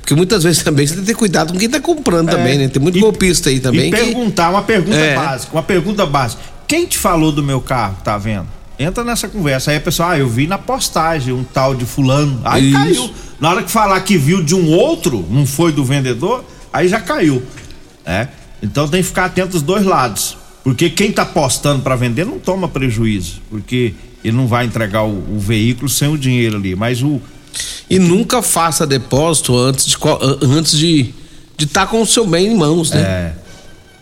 porque 0.00 0.14
muitas 0.14 0.42
vezes 0.42 0.62
também 0.62 0.86
você 0.86 0.94
tem 0.94 1.02
que 1.02 1.08
ter 1.08 1.14
cuidado 1.14 1.52
com 1.52 1.58
quem 1.58 1.66
está 1.66 1.78
comprando 1.78 2.30
é. 2.30 2.32
também, 2.32 2.56
né? 2.56 2.68
Tem 2.68 2.80
muito 2.80 2.96
e, 2.96 3.00
golpista 3.02 3.50
aí 3.50 3.60
também. 3.60 3.88
E 3.88 3.92
que... 3.92 3.98
perguntar, 3.98 4.48
uma 4.48 4.62
pergunta 4.62 4.96
é. 4.96 5.14
básica, 5.14 5.52
uma 5.52 5.62
pergunta 5.62 6.06
básica. 6.06 6.42
Quem 6.66 6.86
te 6.86 6.96
falou 6.96 7.30
do 7.30 7.42
meu 7.42 7.60
carro, 7.60 7.98
tá 8.02 8.16
vendo? 8.16 8.46
Entra 8.78 9.04
nessa 9.04 9.28
conversa. 9.28 9.70
Aí 9.70 9.76
a 9.76 9.80
pessoa, 9.80 10.12
ah, 10.12 10.18
eu 10.18 10.26
vi 10.26 10.46
na 10.46 10.56
postagem 10.56 11.34
um 11.34 11.44
tal 11.44 11.74
de 11.74 11.84
fulano. 11.84 12.40
Aí 12.44 12.70
Isso. 12.70 12.78
caiu. 12.78 13.10
Na 13.38 13.50
hora 13.50 13.62
que 13.62 13.70
falar 13.70 14.00
que 14.00 14.16
viu 14.16 14.42
de 14.42 14.54
um 14.54 14.70
outro, 14.70 15.26
não 15.28 15.44
foi 15.44 15.70
do 15.70 15.84
vendedor, 15.84 16.42
aí 16.72 16.88
já 16.88 16.98
caiu. 16.98 17.42
Né? 18.06 18.28
Então 18.62 18.88
tem 18.88 19.02
que 19.02 19.08
ficar 19.08 19.26
atento 19.26 19.50
dos 19.50 19.62
dois 19.62 19.84
lados. 19.84 20.38
Porque 20.64 20.88
quem 20.88 21.10
está 21.10 21.26
postando 21.26 21.82
para 21.82 21.94
vender 21.94 22.24
não 22.24 22.38
toma 22.38 22.68
prejuízo. 22.68 23.42
Porque 23.50 23.92
ele 24.24 24.36
não 24.36 24.46
vai 24.46 24.66
entregar 24.66 25.02
o, 25.02 25.36
o, 25.36 25.38
veículo 25.38 25.88
sem 25.88 26.08
o 26.08 26.18
dinheiro 26.18 26.56
ali. 26.56 26.74
Mas 26.74 27.02
o. 27.02 27.20
E 27.88 27.98
nunca 27.98 28.42
faça 28.42 28.86
depósito 28.86 29.56
antes 29.56 29.86
de 29.86 29.96
antes 30.42 30.76
de 30.76 31.14
de 31.56 31.64
estar 31.64 31.86
com 31.86 32.02
o 32.02 32.06
seu 32.06 32.26
bem 32.26 32.48
em 32.48 32.56
mãos, 32.56 32.90
né? 32.90 33.00
É. 33.00 33.32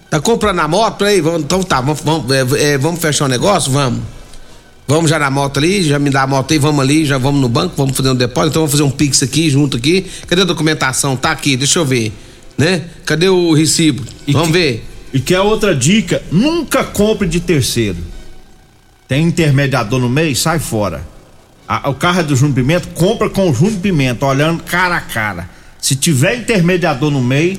Tá 0.08 0.20
comprando 0.20 0.58
a 0.60 0.68
moto 0.68 1.04
aí? 1.04 1.20
Vamos, 1.20 1.42
então 1.42 1.62
tá, 1.62 1.80
vamos, 1.80 2.00
vamos, 2.00 2.30
é, 2.32 2.72
é, 2.72 2.78
vamos 2.78 3.00
fechar 3.00 3.26
o 3.26 3.28
negócio? 3.28 3.70
Vamos. 3.70 4.00
Vamos 4.88 5.08
já 5.08 5.20
na 5.20 5.30
moto 5.30 5.58
ali, 5.58 5.84
já 5.84 6.00
me 6.00 6.10
dá 6.10 6.22
a 6.22 6.26
moto 6.26 6.50
aí, 6.50 6.58
vamos 6.58 6.80
ali, 6.80 7.04
já 7.04 7.16
vamos 7.16 7.40
no 7.40 7.48
banco, 7.48 7.74
vamos 7.76 7.96
fazer 7.96 8.10
um 8.10 8.14
depósito, 8.14 8.50
então 8.50 8.62
vamos 8.62 8.72
fazer 8.72 8.82
um 8.82 8.90
pix 8.90 9.22
aqui, 9.22 9.48
junto 9.48 9.76
aqui. 9.76 10.04
Cadê 10.26 10.42
a 10.42 10.44
documentação? 10.44 11.16
Tá 11.16 11.30
aqui, 11.30 11.56
deixa 11.56 11.78
eu 11.78 11.84
ver. 11.84 12.12
Né? 12.58 12.86
Cadê 13.06 13.28
o 13.28 13.52
recibo? 13.52 14.02
E 14.26 14.32
vamos 14.32 14.48
que- 14.48 14.52
ver. 14.52 14.86
E 15.12 15.20
que 15.20 15.34
é 15.34 15.40
outra 15.40 15.74
dica, 15.76 16.22
nunca 16.32 16.82
compre 16.82 17.28
de 17.28 17.38
terceiro. 17.38 17.98
Tem 19.10 19.24
intermediador 19.24 19.98
no 19.98 20.08
meio, 20.08 20.36
sai 20.36 20.60
fora. 20.60 21.04
A- 21.66 21.90
o 21.90 21.94
carro 21.94 22.20
é 22.20 22.22
do 22.22 22.36
Júnior 22.36 22.54
Pimenta, 22.54 22.86
compra 22.94 23.28
com 23.28 23.50
o 23.50 23.52
Júnior 23.52 23.80
Pimenta, 23.80 24.24
olhando 24.24 24.62
cara 24.62 24.98
a 24.98 25.00
cara. 25.00 25.50
Se 25.80 25.96
tiver 25.96 26.36
intermediador 26.36 27.10
no 27.10 27.20
meio, 27.20 27.58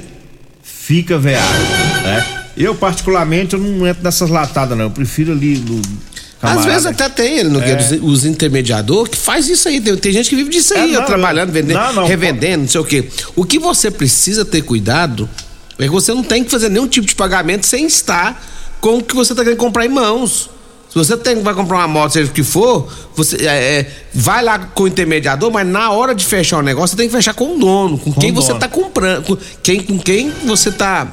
fica 0.64 1.18
veado, 1.20 1.60
né? 2.06 2.26
Eu, 2.56 2.74
particularmente, 2.74 3.54
eu 3.54 3.60
não 3.60 3.86
entro 3.86 4.02
nessas 4.02 4.30
latadas, 4.30 4.78
não. 4.78 4.86
Eu 4.86 4.92
prefiro 4.92 5.34
ali 5.34 5.58
no. 5.58 5.80
Às 6.42 6.52
camarada. 6.54 6.70
vezes 6.72 6.86
até 6.86 7.10
tem 7.10 7.40
ele, 7.40 7.50
Nogueira, 7.50 7.82
os, 7.82 7.92
os 8.02 8.26
intermediadores 8.26 9.12
que 9.12 9.18
faz 9.18 9.50
isso 9.50 9.68
aí. 9.68 9.82
Tem, 9.82 9.94
tem 9.98 10.14
gente 10.14 10.30
que 10.30 10.38
vive 10.38 10.50
disso 10.52 10.74
aí, 10.74 10.94
É, 10.96 11.00
não, 11.00 11.06
trabalhando, 11.06 11.50
eu- 11.50 11.54
vendendo, 11.54 11.78
não, 11.78 11.94
não, 11.94 12.08
revendendo, 12.08 12.62
não 12.62 12.70
sei 12.70 12.80
o 12.80 12.86
quê. 12.86 13.10
O 13.36 13.44
que 13.44 13.60
você 13.60 13.92
precisa 13.92 14.46
ter 14.46 14.62
cuidado 14.62 15.30
é 15.78 15.84
que 15.84 15.90
você 15.90 16.14
não 16.14 16.24
tem 16.24 16.46
que 16.46 16.50
fazer 16.50 16.70
nenhum 16.70 16.88
tipo 16.88 17.06
de 17.06 17.14
pagamento 17.14 17.66
sem 17.66 17.86
estar 17.88 18.42
com 18.80 19.00
o 19.00 19.04
que 19.04 19.14
você 19.14 19.34
está 19.34 19.44
querendo 19.44 19.60
comprar 19.60 19.86
em 19.86 19.90
mãos. 19.90 20.50
Se 20.92 20.98
você 20.98 21.16
tem, 21.16 21.42
vai 21.42 21.54
comprar 21.54 21.78
uma 21.78 21.88
moto, 21.88 22.12
seja 22.12 22.30
o 22.30 22.34
que 22.34 22.44
for, 22.44 22.92
você 23.16 23.38
é, 23.48 23.80
é, 23.80 23.92
vai 24.14 24.44
lá 24.44 24.60
com 24.60 24.84
o 24.84 24.88
intermediador, 24.88 25.50
mas 25.50 25.66
na 25.66 25.90
hora 25.90 26.14
de 26.14 26.26
fechar 26.26 26.58
o 26.58 26.62
negócio, 26.62 26.90
você 26.90 26.98
tem 26.98 27.08
que 27.08 27.16
fechar 27.16 27.34
com 27.34 27.56
o 27.56 27.58
dono, 27.58 27.98
com, 27.98 28.12
quem 28.12 28.32
o 28.32 28.36
você 28.36 28.50
dono. 28.50 28.58
está 28.58 28.68
comprando, 28.68 29.24
com 29.24 29.38
quem, 29.64 29.82
com 29.82 29.98
quem 29.98 30.30
você 30.46 30.68
está 30.68 31.08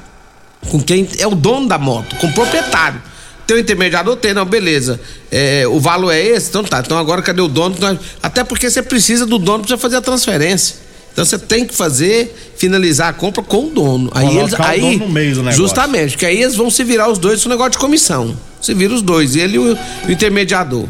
com 0.68 0.80
quem 0.80 1.08
é 1.18 1.26
o 1.28 1.34
dono 1.36 1.68
da 1.68 1.78
moto, 1.78 2.16
com 2.16 2.26
o 2.26 2.32
proprietário. 2.32 3.00
Tem 3.46 3.56
o 3.56 3.60
intermediador? 3.60 4.16
Tem, 4.16 4.34
não, 4.34 4.44
beleza. 4.44 5.00
É, 5.30 5.64
o 5.68 5.78
valor 5.78 6.10
é 6.10 6.20
esse? 6.20 6.48
Então 6.50 6.64
tá. 6.64 6.80
Então 6.80 6.98
agora 6.98 7.22
cadê 7.22 7.40
o 7.40 7.48
dono? 7.48 7.74
Então, 7.78 7.96
Até 8.20 8.42
porque 8.42 8.68
você 8.68 8.82
precisa 8.82 9.24
do 9.24 9.38
dono 9.38 9.64
para 9.64 9.78
fazer 9.78 9.96
a 9.96 10.02
transferência. 10.02 10.76
Então 11.12 11.24
você 11.24 11.38
tem 11.38 11.64
que 11.64 11.74
fazer, 11.74 12.36
finalizar 12.56 13.08
a 13.08 13.12
compra 13.12 13.42
com 13.42 13.66
o 13.66 13.70
dono. 13.70 14.10
Aí 14.14 14.26
Colocar 14.26 14.42
eles. 14.42 14.52
o 14.52 14.62
Aí, 14.62 14.80
dono 14.98 15.06
no 15.06 15.12
meio 15.12 15.34
do 15.34 15.42
negócio. 15.42 15.62
Justamente, 15.62 16.10
porque 16.10 16.26
aí 16.26 16.42
eles 16.42 16.56
vão 16.56 16.70
se 16.70 16.84
virar 16.84 17.08
os 17.08 17.16
dois 17.18 17.42
no 17.44 17.50
negócio 17.50 17.72
de 17.72 17.78
comissão. 17.78 18.36
Se 18.60 18.74
vira 18.74 18.94
os 18.94 19.02
dois, 19.02 19.36
ele 19.36 19.56
e 19.56 19.58
o, 19.58 19.78
o 20.06 20.10
intermediador. 20.10 20.86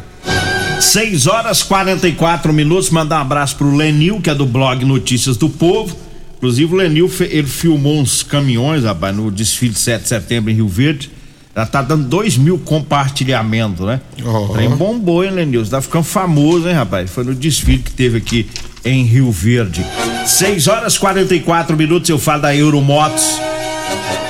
6 0.81 1.27
horas 1.27 1.63
44 1.63 2.53
minutos. 2.53 2.91
Mandar 2.91 3.19
um 3.19 3.23
abraço 3.23 3.57
pro 3.57 3.75
Lenil, 3.75 4.21
que 4.21 4.31
é 4.31 4.35
do 4.35 4.47
blog 4.47 4.85
Notícias 4.85 5.37
do 5.37 5.49
Povo. 5.49 5.97
Inclusive, 6.37 6.73
o 6.73 6.77
Lenil 6.77 7.11
ele 7.21 7.49
filmou 7.49 8.01
uns 8.01 8.23
caminhões, 8.23 8.85
rapaz, 8.85 9.15
no 9.15 9.31
desfile 9.31 9.73
de 9.73 9.81
7 9.81 10.03
de 10.03 10.09
setembro 10.09 10.51
em 10.51 10.55
Rio 10.55 10.69
Verde. 10.69 11.11
Já 11.55 11.67
tá 11.67 11.83
dando 11.83 12.07
2 12.07 12.37
mil 12.37 12.59
compartilhamentos, 12.59 13.85
né? 13.85 14.01
Ó. 14.25 14.49
Trem 14.53 14.71
bombou, 14.71 15.25
hein, 15.25 15.33
Lenil? 15.33 15.65
Você 15.65 15.73
tá 15.73 15.83
ficando 15.83 16.05
famoso, 16.05 16.69
hein, 16.69 16.75
rapaz? 16.75 17.11
Foi 17.11 17.25
no 17.25 17.35
desfile 17.35 17.79
que 17.79 17.91
teve 17.91 18.19
aqui 18.19 18.49
em 18.85 19.03
Rio 19.03 19.33
Verde. 19.33 19.85
6 20.25 20.69
horas 20.69 20.97
44 20.97 21.77
minutos. 21.77 22.09
Eu 22.09 22.19
falo 22.19 22.43
da 22.43 22.55
Euromotos. 22.55 23.41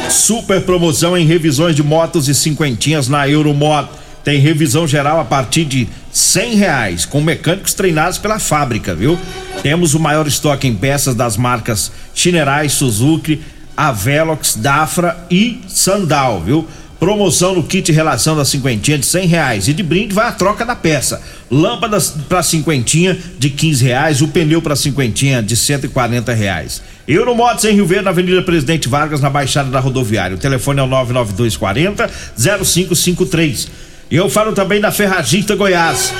Super 0.09 0.63
promoção 0.63 1.17
em 1.17 1.27
revisões 1.27 1.77
de 1.77 1.83
motos 1.83 2.29
e 2.29 2.35
cinquentinhas 2.35 3.09
na 3.09 3.29
Euromoto. 3.29 3.91
Tem 4.25 4.41
revisão 4.41 4.87
geral 4.87 5.21
a 5.21 5.25
partir 5.25 5.65
de 5.65 5.89
cem 6.11 6.55
reais, 6.55 7.05
com 7.05 7.21
mecânicos 7.21 7.75
treinados 7.75 8.19
pela 8.19 8.39
fábrica, 8.39 8.95
viu? 8.95 9.19
Temos 9.63 9.95
o 9.95 10.01
maior 10.01 10.27
estoque 10.27 10.67
em 10.67 10.75
peças 10.75 11.15
das 11.15 11.37
marcas 11.37 11.93
Chinerai, 12.15 12.69
Suzuki, 12.69 13.41
Avelox, 13.77 14.57
Dafra 14.57 15.17
e 15.31 15.61
Sandal, 15.69 16.43
viu? 16.43 16.67
Promoção 16.99 17.55
no 17.55 17.63
kit 17.63 17.93
relação 17.93 18.37
da 18.37 18.45
cinquentinha 18.45 18.99
de 18.99 19.07
cem 19.07 19.27
reais 19.27 19.69
e 19.69 19.73
de 19.73 19.85
brinde 19.85 20.13
vai 20.13 20.27
a 20.27 20.33
troca 20.33 20.65
da 20.65 20.75
peça. 20.75 21.23
Lâmpadas 21.49 22.11
para 22.29 22.43
cinquentinha 22.43 23.17
de 23.39 23.51
quinze 23.51 23.85
reais, 23.85 24.21
o 24.21 24.27
pneu 24.27 24.61
para 24.61 24.75
cinquentinha 24.75 25.41
de 25.41 25.57
cento 25.57 25.87
e 25.87 25.89
quarenta 25.89 26.35
reais. 26.35 26.83
Euromotos 27.07 27.65
em 27.65 27.73
Rio 27.73 27.87
Verde, 27.87 28.05
na 28.05 28.11
Avenida 28.11 28.43
Presidente 28.43 28.89
Vargas, 28.89 29.21
na 29.21 29.31
Baixada 29.31 29.71
da 29.71 29.79
Rodoviária. 29.79 30.37
O 30.37 30.41
telefone 30.41 30.81
é 30.81 30.83
o 30.83 30.89
99240 30.89 32.11
0553. 32.37 33.69
E 34.11 34.17
eu 34.17 34.29
falo 34.29 34.53
também 34.53 34.81
da 34.81 34.91
Ferragista 34.91 35.55
Goiás. 35.55 36.13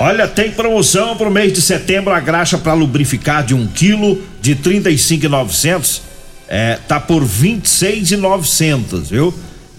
Olha, 0.00 0.26
tem 0.26 0.50
promoção 0.50 1.16
pro 1.16 1.30
mês 1.30 1.52
de 1.52 1.62
setembro, 1.62 2.12
a 2.12 2.18
graxa 2.18 2.58
para 2.58 2.74
lubrificar 2.74 3.44
de 3.44 3.54
1 3.54 3.58
um 3.60 3.66
quilo 3.68 4.20
de 4.40 4.56
35,900 4.56 6.02
é, 6.48 6.78
tá 6.86 7.00
por 7.00 7.24
26,900, 7.24 9.08
viu? 9.08 9.32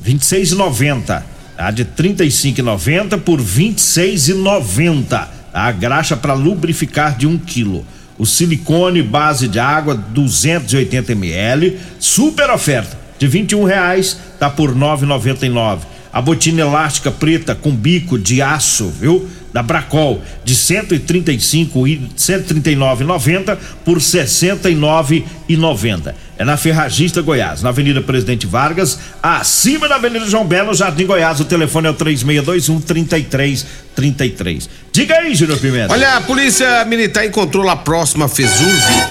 26,90. 0.05 1.24
Tá 1.55 1.72
de 1.72 1.86
35,90 1.86 3.19
por 3.19 3.39
26,90. 3.39 5.27
A 5.53 5.72
graxa 5.72 6.17
para 6.17 6.33
lubrificar 6.33 7.15
de 7.17 7.27
1 7.27 7.29
um 7.29 7.38
quilo. 7.38 7.86
O 8.17 8.25
silicone 8.25 9.01
base 9.01 9.48
de 9.48 9.60
água 9.60 9.95
280 9.95 11.12
ml, 11.13 11.79
super 12.00 12.50
oferta 12.50 12.98
de 13.17 13.27
21 13.27 13.63
reais, 13.63 14.19
tá 14.39 14.50
por 14.50 14.75
9,99. 14.75 15.79
A 16.12 16.22
botina 16.22 16.62
elástica 16.62 17.10
preta 17.10 17.55
com 17.55 17.72
bico 17.72 18.19
de 18.19 18.41
aço, 18.41 18.89
viu? 18.89 19.27
Da 19.53 19.62
Bracol, 19.62 20.22
de 20.43 20.55
135 20.55 21.88
e 21.88 22.01
139,90 22.17 23.55
por 23.86 24.00
69,90. 24.00 26.15
É 26.38 26.43
na 26.43 26.57
Ferragista 26.57 27.22
Goiás, 27.22 27.62
na 27.62 27.69
Avenida 27.69 28.01
Presidente 28.01 28.48
Vargas, 28.48 28.98
acima 29.22 29.88
da 29.88 29.95
Avenida 29.95 30.25
João 30.27 30.43
Belo, 30.43 30.74
Jardim 30.74 31.05
Goiás. 31.05 31.39
O 31.39 31.45
telefone 31.45 31.88
é 31.88 31.91
o 31.91 31.93
3621 31.93 32.81
3333. 32.81 34.69
Diga 34.91 35.15
aí, 35.17 35.36
Júnior 35.36 35.60
Pimenta. 35.60 35.93
Olha, 35.93 36.15
a 36.17 36.22
polícia 36.22 36.83
militar 36.86 37.24
encontrou 37.25 37.63
lá 37.63 37.75
próximo 37.75 38.24
a 38.24 38.29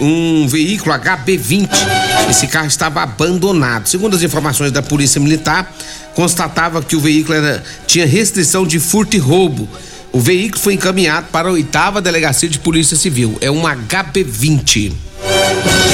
um 0.00 0.46
veículo 0.48 0.92
HB20. 0.96 1.68
Esse 2.28 2.48
carro 2.48 2.66
estava 2.66 3.02
abandonado. 3.02 3.86
Segundo 3.88 4.16
as 4.16 4.22
informações 4.22 4.72
da 4.72 4.82
polícia 4.82 5.20
militar, 5.20 5.72
constatava 6.14 6.82
que 6.82 6.96
o 6.96 7.00
veículo 7.00 7.34
era- 7.38 7.62
tinha 7.86 8.06
restrição 8.06 8.66
de 8.66 8.80
furto 8.80 9.14
e 9.16 9.20
roubo. 9.20 9.68
O 10.12 10.20
veículo 10.20 10.60
foi 10.60 10.74
encaminhado 10.74 11.28
para 11.32 11.48
a 11.48 11.52
oitava 11.52 12.02
delegacia 12.02 12.46
de 12.46 12.58
polícia 12.58 12.96
civil. 12.96 13.38
É 13.40 13.50
um 13.50 13.62
HB20. 13.62 14.92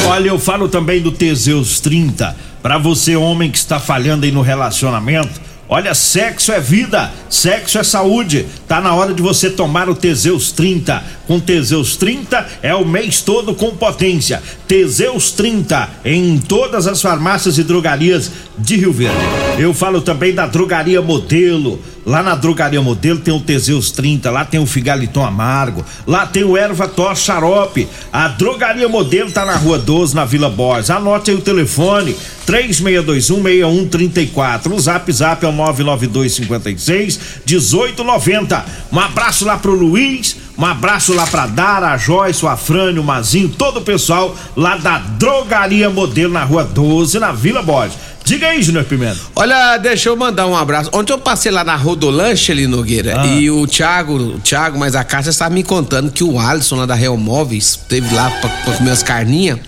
Olha, 0.08 0.28
eu 0.28 0.38
falo 0.40 0.68
também 0.68 1.00
do 1.00 1.12
Teseus 1.12 1.78
30. 1.78 2.36
Pra 2.60 2.78
você, 2.78 3.14
homem 3.14 3.48
que 3.48 3.58
está 3.58 3.78
falhando 3.78 4.24
aí 4.24 4.32
no 4.32 4.42
relacionamento. 4.42 5.48
Olha, 5.70 5.94
sexo 5.94 6.50
é 6.50 6.58
vida, 6.58 7.12
sexo 7.28 7.78
é 7.78 7.84
saúde. 7.84 8.46
Tá 8.66 8.80
na 8.80 8.94
hora 8.94 9.12
de 9.12 9.20
você 9.20 9.50
tomar 9.50 9.88
o 9.88 9.94
Teseus 9.94 10.50
30. 10.50 11.04
Com 11.26 11.38
Teseus 11.38 11.94
30 11.96 12.46
é 12.62 12.74
o 12.74 12.86
mês 12.86 13.20
todo 13.20 13.54
com 13.54 13.76
potência. 13.76 14.42
Teseus 14.66 15.30
30 15.30 15.88
em 16.06 16.38
todas 16.38 16.86
as 16.86 17.02
farmácias 17.02 17.58
e 17.58 17.62
drogarias 17.62 18.32
de 18.56 18.76
Rio 18.76 18.94
Verde. 18.94 19.18
Eu 19.58 19.74
falo 19.74 20.00
também 20.00 20.34
da 20.34 20.46
Drogaria 20.46 21.02
Modelo. 21.02 21.78
Lá 22.08 22.22
na 22.22 22.34
Drogaria 22.34 22.80
Modelo 22.80 23.18
tem 23.18 23.34
o 23.34 23.40
Teseus 23.40 23.90
30, 23.90 24.30
lá 24.30 24.42
tem 24.42 24.58
o 24.58 24.64
Figaliton 24.64 25.22
Amargo, 25.22 25.84
lá 26.06 26.26
tem 26.26 26.42
o 26.42 26.56
Erva 26.56 26.88
Tos 26.88 27.18
Xarope. 27.18 27.86
A 28.10 28.28
Drogaria 28.28 28.88
Modelo 28.88 29.30
tá 29.30 29.44
na 29.44 29.56
Rua 29.56 29.76
12, 29.76 30.14
na 30.14 30.24
Vila 30.24 30.48
Borges. 30.48 30.88
Anote 30.88 31.30
aí 31.30 31.36
o 31.36 31.42
telefone: 31.42 32.16
3621-6134. 32.46 34.72
O 34.72 34.80
zap 34.80 35.12
zap 35.12 35.44
é 35.44 35.48
o 35.50 35.52
99256 35.52 37.20
1890. 37.46 38.64
Um 38.90 38.98
abraço 38.98 39.44
lá 39.44 39.58
pro 39.58 39.74
Luiz, 39.74 40.34
um 40.56 40.64
abraço 40.64 41.12
lá 41.12 41.26
pra 41.26 41.46
Dara, 41.46 41.88
a 41.88 41.98
Joyce, 41.98 42.42
o 42.42 42.48
Afrânio, 42.48 43.02
o 43.02 43.04
Mazinho, 43.04 43.50
todo 43.50 43.80
o 43.80 43.82
pessoal 43.82 44.34
lá 44.56 44.78
da 44.78 44.96
Drogaria 44.96 45.90
Modelo 45.90 46.32
na 46.32 46.42
Rua 46.42 46.64
12, 46.64 47.20
na 47.20 47.32
Vila 47.32 47.60
Borges. 47.60 47.98
Diga 48.28 48.48
aí, 48.48 48.62
Júnior 48.62 48.84
Pimenta. 48.84 49.18
Olha, 49.34 49.76
deixa 49.78 50.08
eu 50.10 50.16
mandar 50.16 50.46
um 50.46 50.54
abraço. 50.56 50.90
Ontem 50.92 51.12
eu 51.12 51.18
passei 51.18 51.50
lá 51.50 51.64
na 51.64 51.74
Rodolanche 51.76 52.52
ali, 52.52 52.66
Nogueira, 52.66 53.20
Ah. 53.22 53.26
e 53.26 53.50
o 53.50 53.66
Thiago, 53.66 54.14
o 54.14 54.38
Thiago, 54.38 54.78
mas 54.78 54.94
a 54.94 55.02
Cássia 55.02 55.30
estava 55.30 55.54
me 55.54 55.62
contando 55.62 56.10
que 56.12 56.22
o 56.22 56.38
Alisson 56.38 56.76
lá 56.76 56.84
da 56.86 56.94
Real 56.94 57.16
Móveis 57.16 57.78
teve 57.88 58.14
lá 58.14 58.30
pra, 58.30 58.50
pra 58.50 58.74
comer 58.74 58.90
as 58.90 59.02
carninhas 59.02 59.58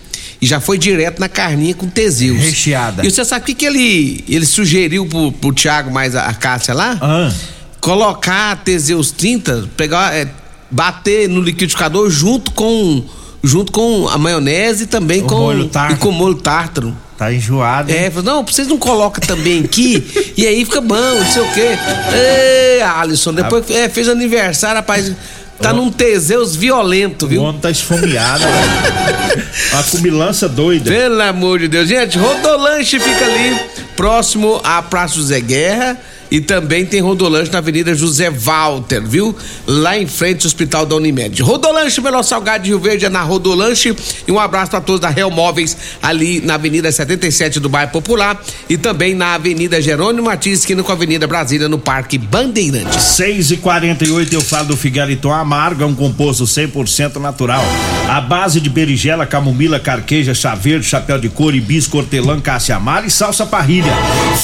e 0.43 0.47
já 0.47 0.61
foi 0.61 0.77
direto 0.77 1.21
na 1.21 1.29
carninha 1.29 1.75
com 1.75 1.89
Teseus. 1.89 2.39
Recheada. 2.39 3.07
E 3.07 3.11
você 3.11 3.25
sabe 3.25 3.43
o 3.43 3.47
que, 3.47 3.55
que 3.55 3.65
ele, 3.67 4.25
ele 4.29 4.45
sugeriu 4.45 5.07
pro, 5.07 5.33
pro 5.33 5.53
Thiago 5.55 5.91
mais 5.91 6.15
a, 6.15 6.27
a 6.27 6.35
Cássia 6.35 6.75
lá? 6.75 6.99
Ah. 7.01 7.33
Colocar 7.81 8.57
Teseus 8.63 9.11
30, 9.11 9.71
pegar, 9.77 10.15
é, 10.15 10.29
bater 10.71 11.29
no 11.29 11.41
liquidificador 11.41 12.11
junto 12.11 12.51
com 12.51 13.03
junto 13.43 13.73
com 13.73 14.07
a 14.07 14.19
maionese 14.19 14.85
e 14.85 14.87
também 14.87 15.23
O 15.23 15.27
com 15.27 15.35
molho 15.37 15.67
tártaro. 15.69 15.95
e 15.95 15.99
com 15.99 16.13
molho 16.13 16.35
tártaro. 16.35 16.95
Tá 17.21 17.31
enjoado. 17.31 17.91
hein? 17.93 17.99
É, 17.99 18.23
não, 18.23 18.43
vocês 18.43 18.67
não 18.67 18.79
colocam 18.79 19.21
também 19.21 19.63
aqui 19.63 20.03
e 20.39 20.47
aí 20.47 20.65
fica 20.65 20.81
bom, 20.81 20.97
não 20.97 21.27
sei 21.27 21.43
o 21.43 21.53
quê. 21.53 21.69
Ê, 22.15 22.81
Alisson, 22.81 23.35
depois 23.35 23.71
é, 23.71 23.91
fez 23.91 24.09
aniversário, 24.09 24.77
rapaz. 24.77 25.13
tá 25.61 25.71
num 25.71 25.91
Teseus 25.93 26.57
violento, 26.57 27.27
O 27.27 27.29
viu? 27.29 27.43
homem 27.43 27.61
tá 27.61 27.71
esfomeado, 27.71 28.43
velho. 28.43 29.47
Uma 29.75 29.83
cumilança 29.83 30.49
doida. 30.49 30.91
Pelo 30.91 31.21
amor 31.21 31.59
de 31.59 31.69
Deus. 31.69 31.87
Gente, 31.87 32.17
Rodolanche 32.19 32.99
fica 32.99 33.27
ali 33.27 33.61
próximo 33.95 34.59
à 34.65 34.81
Praça 34.81 35.17
José 35.17 35.41
Guerra 35.43 35.99
e 36.31 36.41
também 36.41 36.87
tem 36.87 37.01
Rodolanche 37.01 37.51
na 37.51 37.59
Avenida 37.59 37.95
José 37.95 38.31
Walter, 38.31 39.03
viu? 39.03 39.35
Lá 39.67 39.99
em 39.99 40.07
frente 40.07 40.45
ao 40.45 40.47
Hospital 40.47 40.87
da 40.87 40.95
Unimed. 40.95 41.43
Rodolanche, 41.43 42.01
melhor 42.01 42.23
salgado 42.23 42.65
de 42.65 42.71
Rio 42.71 42.79
Verde 42.79 43.07
é 43.07 43.09
na 43.09 43.23
Rodolanche 43.23 43.95
e 44.27 44.33
um 44.33 44.39
abraço 44.39 44.71
para 44.71 44.81
todos 44.81 45.01
da 45.01 45.09
Real 45.09 45.31
Móveis 45.31 45.77
ali 46.03 46.41
na 46.41 46.55
Avenida 46.55 46.91
77 46.93 47.59
do 47.59 47.69
Bairro 47.69 47.91
Popular 47.91 48.41
e 48.69 48.77
também 48.77 49.15
na 49.15 49.35
Avenida 49.35 49.81
Jerônimo 49.81 50.27
Martins, 50.27 50.61
esquina 50.61 50.83
com 50.83 50.93
a 50.93 50.95
Avenida 50.95 51.27
Brasília 51.27 51.69
no 51.69 51.79
Parque 51.79 52.17
Bandeirantes. 52.17 53.03
6 53.03 53.53
e 53.53 53.57
48 53.57 54.35
eu 54.35 54.41
falo 54.41 54.69
do 54.69 54.77
Figaliton 54.77 55.33
Amargo, 55.33 55.83
é 55.83 55.87
um 55.87 55.95
composto 55.95 56.45
100% 56.45 57.17
natural. 57.17 57.65
A 58.09 58.21
base 58.21 58.61
de 58.61 58.71
berigela, 58.71 59.27
camomila, 59.27 59.81
carqueja, 59.81 60.35
chá 60.35 60.55
verde, 60.55 60.87
chapéu 60.87 61.19
de 61.19 61.29
couro, 61.29 61.57
hibisco, 61.57 61.99
hortelã, 61.99 62.41
caça-amara 62.41 63.07
e 63.07 63.11
salsa 63.11 63.47
parrilha. 63.47 63.93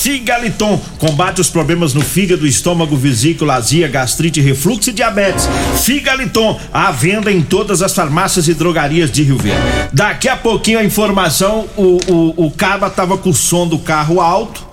Figaliton 0.02 0.80
combate 0.98 1.40
os 1.40 1.48
problemas 1.48 1.75
no 1.76 2.00
fígado, 2.00 2.46
estômago, 2.46 2.96
vesícula, 2.96 3.54
azia, 3.54 3.86
gastrite, 3.88 4.40
refluxo 4.40 4.90
e 4.90 4.92
diabetes. 4.92 5.48
Figaliton, 5.82 6.58
à 6.72 6.90
venda 6.90 7.30
em 7.30 7.42
todas 7.42 7.82
as 7.82 7.94
farmácias 7.94 8.48
e 8.48 8.54
drogarias 8.54 9.10
de 9.10 9.22
Rio 9.22 9.36
Verde. 9.38 9.60
Daqui 9.92 10.28
a 10.28 10.36
pouquinho 10.36 10.78
a 10.78 10.84
informação, 10.84 11.66
o, 11.76 11.98
o, 12.08 12.46
o 12.46 12.50
Caba 12.50 12.88
tava 12.90 13.16
com 13.18 13.30
o 13.30 13.34
som 13.34 13.66
do 13.66 13.78
carro 13.78 14.20
alto, 14.20 14.66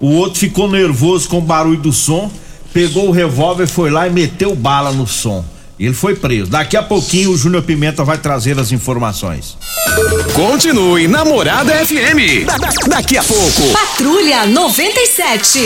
o 0.00 0.12
outro 0.14 0.38
ficou 0.38 0.70
nervoso 0.70 1.28
com 1.28 1.38
o 1.38 1.42
barulho 1.42 1.78
do 1.80 1.92
som, 1.92 2.30
pegou 2.72 3.08
o 3.08 3.10
revólver, 3.12 3.66
foi 3.66 3.90
lá 3.90 4.06
e 4.06 4.10
meteu 4.10 4.54
bala 4.54 4.92
no 4.92 5.06
som. 5.06 5.44
E 5.78 5.84
ele 5.86 5.94
foi 5.94 6.16
preso. 6.16 6.50
Daqui 6.50 6.76
a 6.76 6.82
pouquinho 6.82 7.30
o 7.30 7.36
Júnior 7.36 7.62
Pimenta 7.62 8.02
vai 8.04 8.18
trazer 8.18 8.58
as 8.58 8.72
informações. 8.72 9.56
Continue 10.34 11.06
Namorada 11.06 11.72
FM. 11.86 12.44
Da- 12.46 12.58
da- 12.58 12.70
daqui 12.88 13.16
a 13.16 13.22
pouco. 13.22 13.62
Patrulha 13.72 14.44
97. 14.46 15.60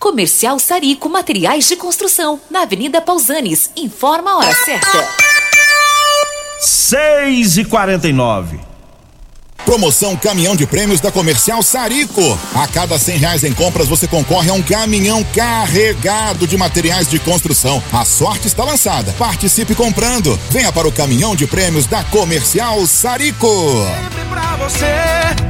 Comercial 0.00 0.58
Sarico 0.58 1.10
Materiais 1.10 1.68
de 1.68 1.76
Construção, 1.76 2.40
na 2.50 2.62
Avenida 2.62 3.02
Pausanes. 3.02 3.70
Informa 3.76 4.30
a 4.30 4.38
hora 4.38 4.54
certa. 4.64 5.06
6 6.58 7.58
e 7.58 7.64
49 7.66 8.60
Promoção 9.66 10.16
Caminhão 10.16 10.56
de 10.56 10.66
Prêmios 10.66 11.00
da 11.00 11.12
Comercial 11.12 11.62
Sarico. 11.62 12.22
A 12.54 12.66
cada 12.66 12.98
cem 12.98 13.18
reais 13.18 13.44
em 13.44 13.52
compras 13.52 13.88
você 13.88 14.08
concorre 14.08 14.48
a 14.48 14.54
um 14.54 14.62
caminhão 14.62 15.22
carregado 15.34 16.46
de 16.46 16.56
materiais 16.56 17.06
de 17.06 17.18
construção. 17.18 17.82
A 17.92 18.04
sorte 18.04 18.46
está 18.46 18.64
lançada. 18.64 19.14
Participe 19.18 19.74
comprando. 19.74 20.36
Venha 20.50 20.72
para 20.72 20.88
o 20.88 20.92
Caminhão 20.92 21.36
de 21.36 21.46
Prêmios 21.46 21.86
da 21.86 22.02
Comercial 22.04 22.86
Sarico. 22.86 23.46
Sempre 24.02 24.24
pra 24.30 24.56
você, 24.56 24.86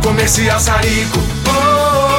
Comercial 0.02 0.58
Sarico. 0.58 1.18
Oh, 1.46 2.06
oh, 2.06 2.09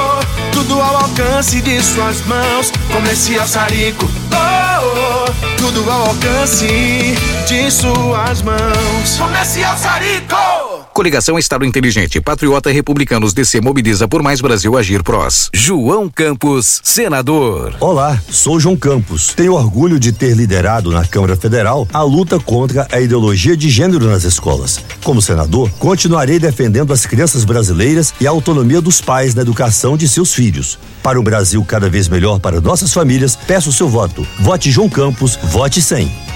tudo 0.71 0.81
ao 0.81 0.95
alcance 1.01 1.61
de 1.61 1.83
suas 1.83 2.21
mãos. 2.25 2.71
Comercial 2.93 3.45
Sarico. 3.45 4.05
Oh, 4.31 5.27
oh, 5.27 5.57
tudo 5.57 5.89
ao 5.91 6.07
alcance 6.07 7.13
de 7.45 7.69
suas 7.69 8.41
mãos. 8.41 9.17
Comercial 9.19 9.77
Sarico. 9.77 10.70
Coligação 10.93 11.39
Estado 11.39 11.63
Inteligente, 11.63 12.19
Patriota 12.19 12.69
Republicanos 12.69 13.33
DC 13.33 13.61
mobiliza 13.61 14.09
por 14.09 14.21
mais 14.21 14.41
Brasil 14.41 14.77
agir 14.77 15.01
prós. 15.03 15.49
João 15.53 16.09
Campos, 16.09 16.81
senador. 16.83 17.73
Olá, 17.79 18.21
sou 18.29 18.59
João 18.59 18.75
Campos. 18.75 19.33
Tenho 19.33 19.53
orgulho 19.53 19.97
de 19.97 20.11
ter 20.11 20.35
liderado 20.35 20.91
na 20.91 21.05
Câmara 21.05 21.37
Federal 21.37 21.87
a 21.93 22.01
luta 22.01 22.37
contra 22.39 22.87
a 22.91 22.99
ideologia 22.99 23.55
de 23.55 23.69
gênero 23.69 24.05
nas 24.05 24.25
escolas. 24.25 24.83
Como 25.01 25.21
senador, 25.21 25.71
continuarei 25.79 26.39
defendendo 26.39 26.91
as 26.91 27.05
crianças 27.05 27.45
brasileiras 27.45 28.13
e 28.19 28.27
a 28.27 28.31
autonomia 28.31 28.81
dos 28.81 28.99
pais 28.99 29.33
na 29.33 29.43
educação 29.43 29.95
de 29.95 30.09
seus 30.09 30.33
filhos. 30.33 30.77
Para 31.01 31.19
um 31.19 31.23
Brasil 31.23 31.63
cada 31.63 31.89
vez 31.89 32.09
melhor 32.09 32.37
para 32.39 32.59
nossas 32.59 32.93
famílias, 32.93 33.35
peço 33.35 33.71
seu 33.71 33.87
voto. 33.87 34.27
Vote 34.41 34.69
João 34.69 34.89
Campos, 34.89 35.39
vote 35.41 35.81
100. 35.81 36.30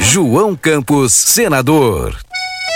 João 0.00 0.54
Campos, 0.54 1.12
senador. 1.12 2.16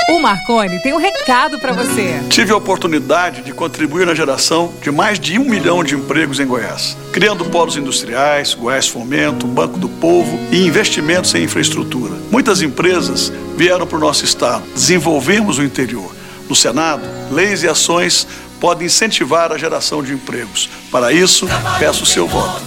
O 0.09 0.21
Marconi 0.21 0.81
tem 0.81 0.93
um 0.93 0.99
recado 0.99 1.59
para 1.59 1.73
você. 1.73 2.21
Tive 2.29 2.53
a 2.53 2.57
oportunidade 2.57 3.43
de 3.43 3.53
contribuir 3.53 4.07
na 4.07 4.15
geração 4.15 4.73
de 4.81 4.91
mais 4.91 5.19
de 5.19 5.39
um 5.39 5.45
milhão 5.45 5.83
de 5.83 5.95
empregos 5.95 6.39
em 6.41 6.47
Goiás, 6.47 6.97
criando 7.13 7.45
polos 7.45 7.77
industriais, 7.77 8.55
Goiás 8.55 8.89
Fomento, 8.89 9.47
Banco 9.47 9.79
do 9.79 9.89
Povo 9.89 10.39
e 10.51 10.67
investimentos 10.67 11.35
em 11.35 11.45
infraestrutura. 11.45 12.15
Muitas 12.31 12.63
empresas 12.63 13.33
vieram 13.57 13.87
para 13.87 13.99
o 13.99 14.01
nosso 14.01 14.25
estado, 14.25 14.65
desenvolvemos 14.75 15.59
o 15.59 15.63
interior. 15.63 16.15
No 16.49 16.55
Senado, 16.55 17.03
leis 17.31 17.63
e 17.65 17.69
ações 17.69 18.27
podem 18.61 18.87
incentivar 18.87 19.53
a 19.53 19.59
geração 19.59 20.03
de 20.03 20.13
empregos. 20.13 20.69
Para 20.91 21.13
isso, 21.13 21.49
peço 21.79 22.05
o 22.05 22.07
seu 22.07 22.27
voto. 22.27 22.63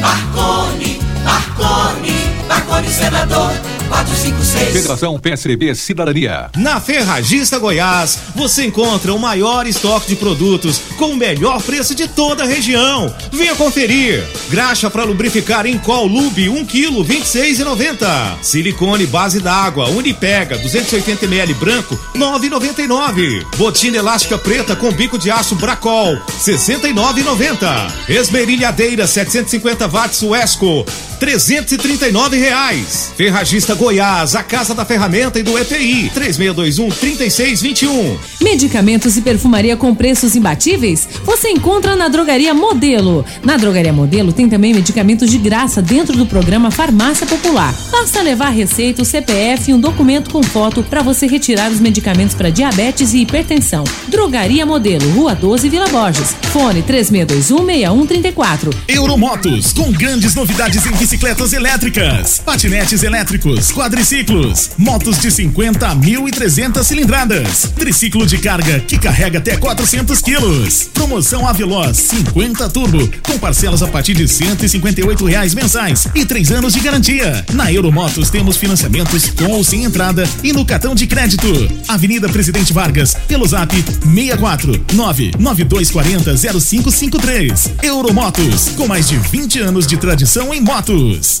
Marconi, 0.00 0.98
Marconi, 1.24 2.19
Marconi 2.50 2.90
senador 2.90 3.52
456. 3.88 4.72
Federação 4.72 5.18
PSDB 5.20 5.72
Cidadania. 5.74 6.50
Na 6.56 6.80
Ferragista 6.80 7.60
Goiás, 7.60 8.18
você 8.34 8.64
encontra 8.64 9.14
o 9.14 9.18
maior 9.18 9.68
estoque 9.68 10.08
de 10.08 10.16
produtos 10.16 10.80
com 10.96 11.12
o 11.12 11.16
melhor 11.16 11.62
preço 11.62 11.94
de 11.94 12.08
toda 12.08 12.42
a 12.42 12.46
região. 12.46 13.14
Venha 13.30 13.54
conferir. 13.54 14.24
Graxa 14.48 14.90
para 14.90 15.04
lubrificar 15.04 15.64
em 15.64 15.78
Col 15.78 16.06
Lube 16.06 16.48
1 16.48 16.64
kg 16.66 17.04
26,90. 17.04 18.42
Silicone 18.42 19.06
base 19.06 19.38
d'água 19.38 19.88
Unipega 19.88 20.58
280 20.58 21.26
ml 21.26 21.54
branco 21.54 21.98
9,99. 22.16 23.46
Botina 23.56 23.98
elástica 23.98 24.36
preta 24.36 24.74
com 24.74 24.90
bico 24.90 25.18
de 25.18 25.30
aço 25.30 25.54
Bracol 25.54 26.16
69,90. 26.40 27.92
Esmerilhadeira 28.08 29.06
750 29.06 29.86
watts 29.86 30.22
Wesco 30.22 30.84
339 31.20 32.38
reais. 32.38 33.12
Ferragista 33.14 33.74
Goiás, 33.74 34.34
a 34.34 34.42
casa 34.42 34.74
da 34.74 34.86
ferramenta 34.86 35.38
e 35.38 35.42
do 35.42 35.56
EPI 35.58 36.10
3621 36.14 36.88
3621. 36.88 38.18
Medicamentos 38.40 39.18
e 39.18 39.20
perfumaria 39.20 39.76
com 39.76 39.94
preços 39.94 40.34
imbatíveis? 40.34 41.06
Você 41.24 41.50
encontra 41.50 41.94
na 41.94 42.08
Drogaria 42.08 42.54
Modelo. 42.54 43.22
Na 43.44 43.58
Drogaria 43.58 43.92
Modelo 43.92 44.32
tem 44.32 44.48
também 44.48 44.72
medicamentos 44.72 45.30
de 45.30 45.36
graça 45.36 45.82
dentro 45.82 46.16
do 46.16 46.24
programa 46.24 46.70
Farmácia 46.70 47.26
Popular. 47.26 47.74
Basta 47.92 48.22
levar 48.22 48.46
a 48.46 48.50
receita, 48.50 49.02
o 49.02 49.04
CPF 49.04 49.70
e 49.70 49.74
um 49.74 49.80
documento 49.80 50.30
com 50.30 50.42
foto 50.42 50.82
para 50.82 51.02
você 51.02 51.26
retirar 51.26 51.70
os 51.70 51.80
medicamentos 51.80 52.34
para 52.34 52.48
diabetes 52.48 53.12
e 53.12 53.18
hipertensão. 53.18 53.84
Drogaria 54.08 54.64
Modelo, 54.64 55.06
Rua 55.10 55.34
12, 55.34 55.68
Vila 55.68 55.88
Borges. 55.88 56.34
Fone 56.50 56.82
3621 56.82 57.66
6134. 57.66 58.70
Euromotos, 58.88 59.74
com 59.74 59.92
grandes 59.92 60.34
novidades 60.34 60.86
em 60.86 60.92
bicicletas 61.10 61.52
elétricas, 61.52 62.38
patinetes 62.38 63.02
elétricos, 63.02 63.72
quadriciclos, 63.72 64.70
motos 64.78 65.18
de 65.18 65.28
50 65.28 65.84
a 65.84 65.96
1.300 65.96 66.84
cilindradas, 66.84 67.72
triciclo 67.76 68.24
de 68.24 68.38
carga 68.38 68.78
que 68.78 68.96
carrega 68.96 69.40
até 69.40 69.56
400 69.56 70.22
quilos. 70.22 70.88
Promoção 70.94 71.48
Aveloz 71.48 71.96
50 71.96 72.68
Turbo, 72.68 73.10
com 73.24 73.36
parcelas 73.40 73.82
a 73.82 73.88
partir 73.88 74.14
de 74.14 74.28
158 74.28 75.24
reais 75.24 75.52
mensais 75.52 76.06
e 76.14 76.24
três 76.24 76.52
anos 76.52 76.74
de 76.74 76.80
garantia. 76.80 77.44
Na 77.54 77.72
Euromotos 77.72 78.30
temos 78.30 78.56
financiamentos 78.56 79.30
com 79.30 79.50
ou 79.50 79.64
sem 79.64 79.82
entrada 79.82 80.22
e 80.44 80.52
no 80.52 80.64
cartão 80.64 80.94
de 80.94 81.08
crédito. 81.08 81.48
Avenida 81.88 82.28
Presidente 82.28 82.72
Vargas, 82.72 83.16
pelo 83.26 83.48
zap 83.48 83.74
64 83.74 84.86
99240 84.92 86.36
0553. 86.36 87.72
Euromotos, 87.82 88.68
com 88.76 88.86
mais 88.86 89.08
de 89.08 89.18
20 89.18 89.58
anos 89.58 89.88
de 89.88 89.96
tradição 89.96 90.54
em 90.54 90.60
motos. 90.60 90.99
News. 91.00 91.40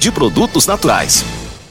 de 0.00 0.10
produtos 0.10 0.66
naturais. 0.66 1.24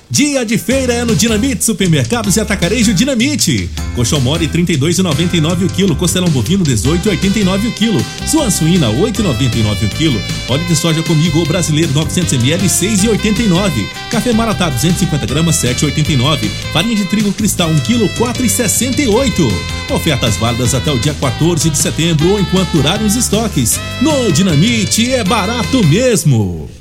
Dia 0.09 0.45
de 0.45 0.57
feira 0.57 0.93
é 0.93 1.03
no 1.03 1.13
Dinamite 1.13 1.61
Supermercados 1.61 2.37
e 2.37 2.39
Atacarejo 2.39 2.93
Dinamite. 2.93 3.69
Colchão 3.93 4.21
mole 4.21 4.47
32,99 4.47 5.65
o 5.65 5.69
quilo, 5.69 5.93
costelão 5.97 6.29
bovino 6.29 6.63
18,89 6.63 7.67
o 7.67 7.71
quilo, 7.73 8.05
sua 8.25 8.49
suína 8.49 8.87
8,99 8.87 9.83
o 9.83 9.89
quilo, 9.89 10.21
óleo 10.47 10.63
de 10.63 10.75
soja 10.75 11.03
comigo 11.03 11.45
brasileiro 11.45 11.91
900 11.91 12.31
ml 12.31 12.65
6,89, 12.65 13.85
café 14.09 14.31
maratá 14.31 14.69
250 14.69 15.25
gramas 15.25 15.57
7,89, 15.57 16.49
farinha 16.71 16.95
de 16.95 17.03
trigo 17.05 17.33
cristal 17.33 17.69
1 17.69 17.79
quilo 17.79 18.07
4,68. 18.07 19.51
Ofertas 19.93 20.37
válidas 20.37 20.73
até 20.73 20.91
o 20.93 20.97
dia 20.97 21.13
14 21.13 21.69
de 21.69 21.77
setembro 21.77 22.31
ou 22.31 22.39
enquanto 22.39 22.71
durarem 22.71 23.05
os 23.05 23.17
estoques. 23.17 23.77
No 24.01 24.31
Dinamite 24.31 25.11
é 25.11 25.25
barato 25.25 25.85
mesmo. 25.85 26.80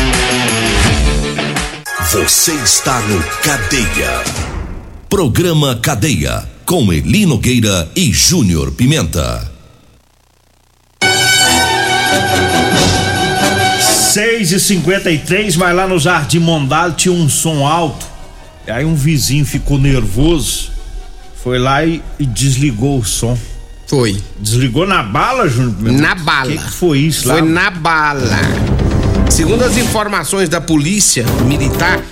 Você 2.11 2.51
está 2.55 2.99
no 3.03 3.23
Cadeia. 3.41 4.21
Programa 5.09 5.77
Cadeia 5.77 6.43
com 6.65 6.91
Eli 6.91 7.25
Nogueira 7.25 7.89
e 7.95 8.11
Júnior 8.11 8.69
Pimenta. 8.73 9.49
Seis 13.79 14.51
e 14.51 14.59
cinquenta 14.59 15.09
e 15.09 15.19
três, 15.19 15.55
mas 15.55 15.73
lá 15.73 15.87
no 15.87 15.97
Jardim 15.97 16.39
Mondalo 16.39 16.95
tinha 16.95 17.13
um 17.13 17.29
som 17.29 17.65
alto. 17.65 18.05
E 18.67 18.71
aí 18.71 18.83
um 18.83 18.93
vizinho 18.93 19.45
ficou 19.45 19.79
nervoso, 19.79 20.69
foi 21.41 21.57
lá 21.59 21.85
e, 21.85 22.03
e 22.19 22.25
desligou 22.25 22.99
o 22.99 23.05
som. 23.05 23.37
Foi. 23.87 24.21
Desligou 24.37 24.85
na 24.85 25.01
bala, 25.01 25.47
Júnior? 25.47 25.75
Pimenta? 25.75 26.01
Na 26.01 26.15
bala. 26.15 26.49
O 26.49 26.57
que, 26.57 26.57
que 26.57 26.71
foi 26.71 26.99
isso 26.99 27.25
lá? 27.29 27.35
Foi 27.35 27.41
na 27.41 27.71
bala. 27.71 28.29
Segundo 29.31 29.63
as 29.63 29.77
informações 29.77 30.49
da 30.49 30.59
polícia 30.59 31.25
militar, 31.45 32.03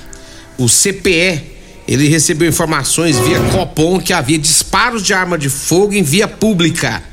o 0.57 0.69
CPE, 0.69 1.41
ele 1.85 2.07
recebeu 2.07 2.47
informações 2.47 3.17
via 3.19 3.37
Copom 3.51 3.99
que 3.99 4.13
havia 4.13 4.37
disparos 4.37 5.03
de 5.03 5.13
arma 5.13 5.37
de 5.37 5.49
fogo 5.49 5.93
em 5.93 6.01
via 6.01 6.29
pública. 6.29 7.03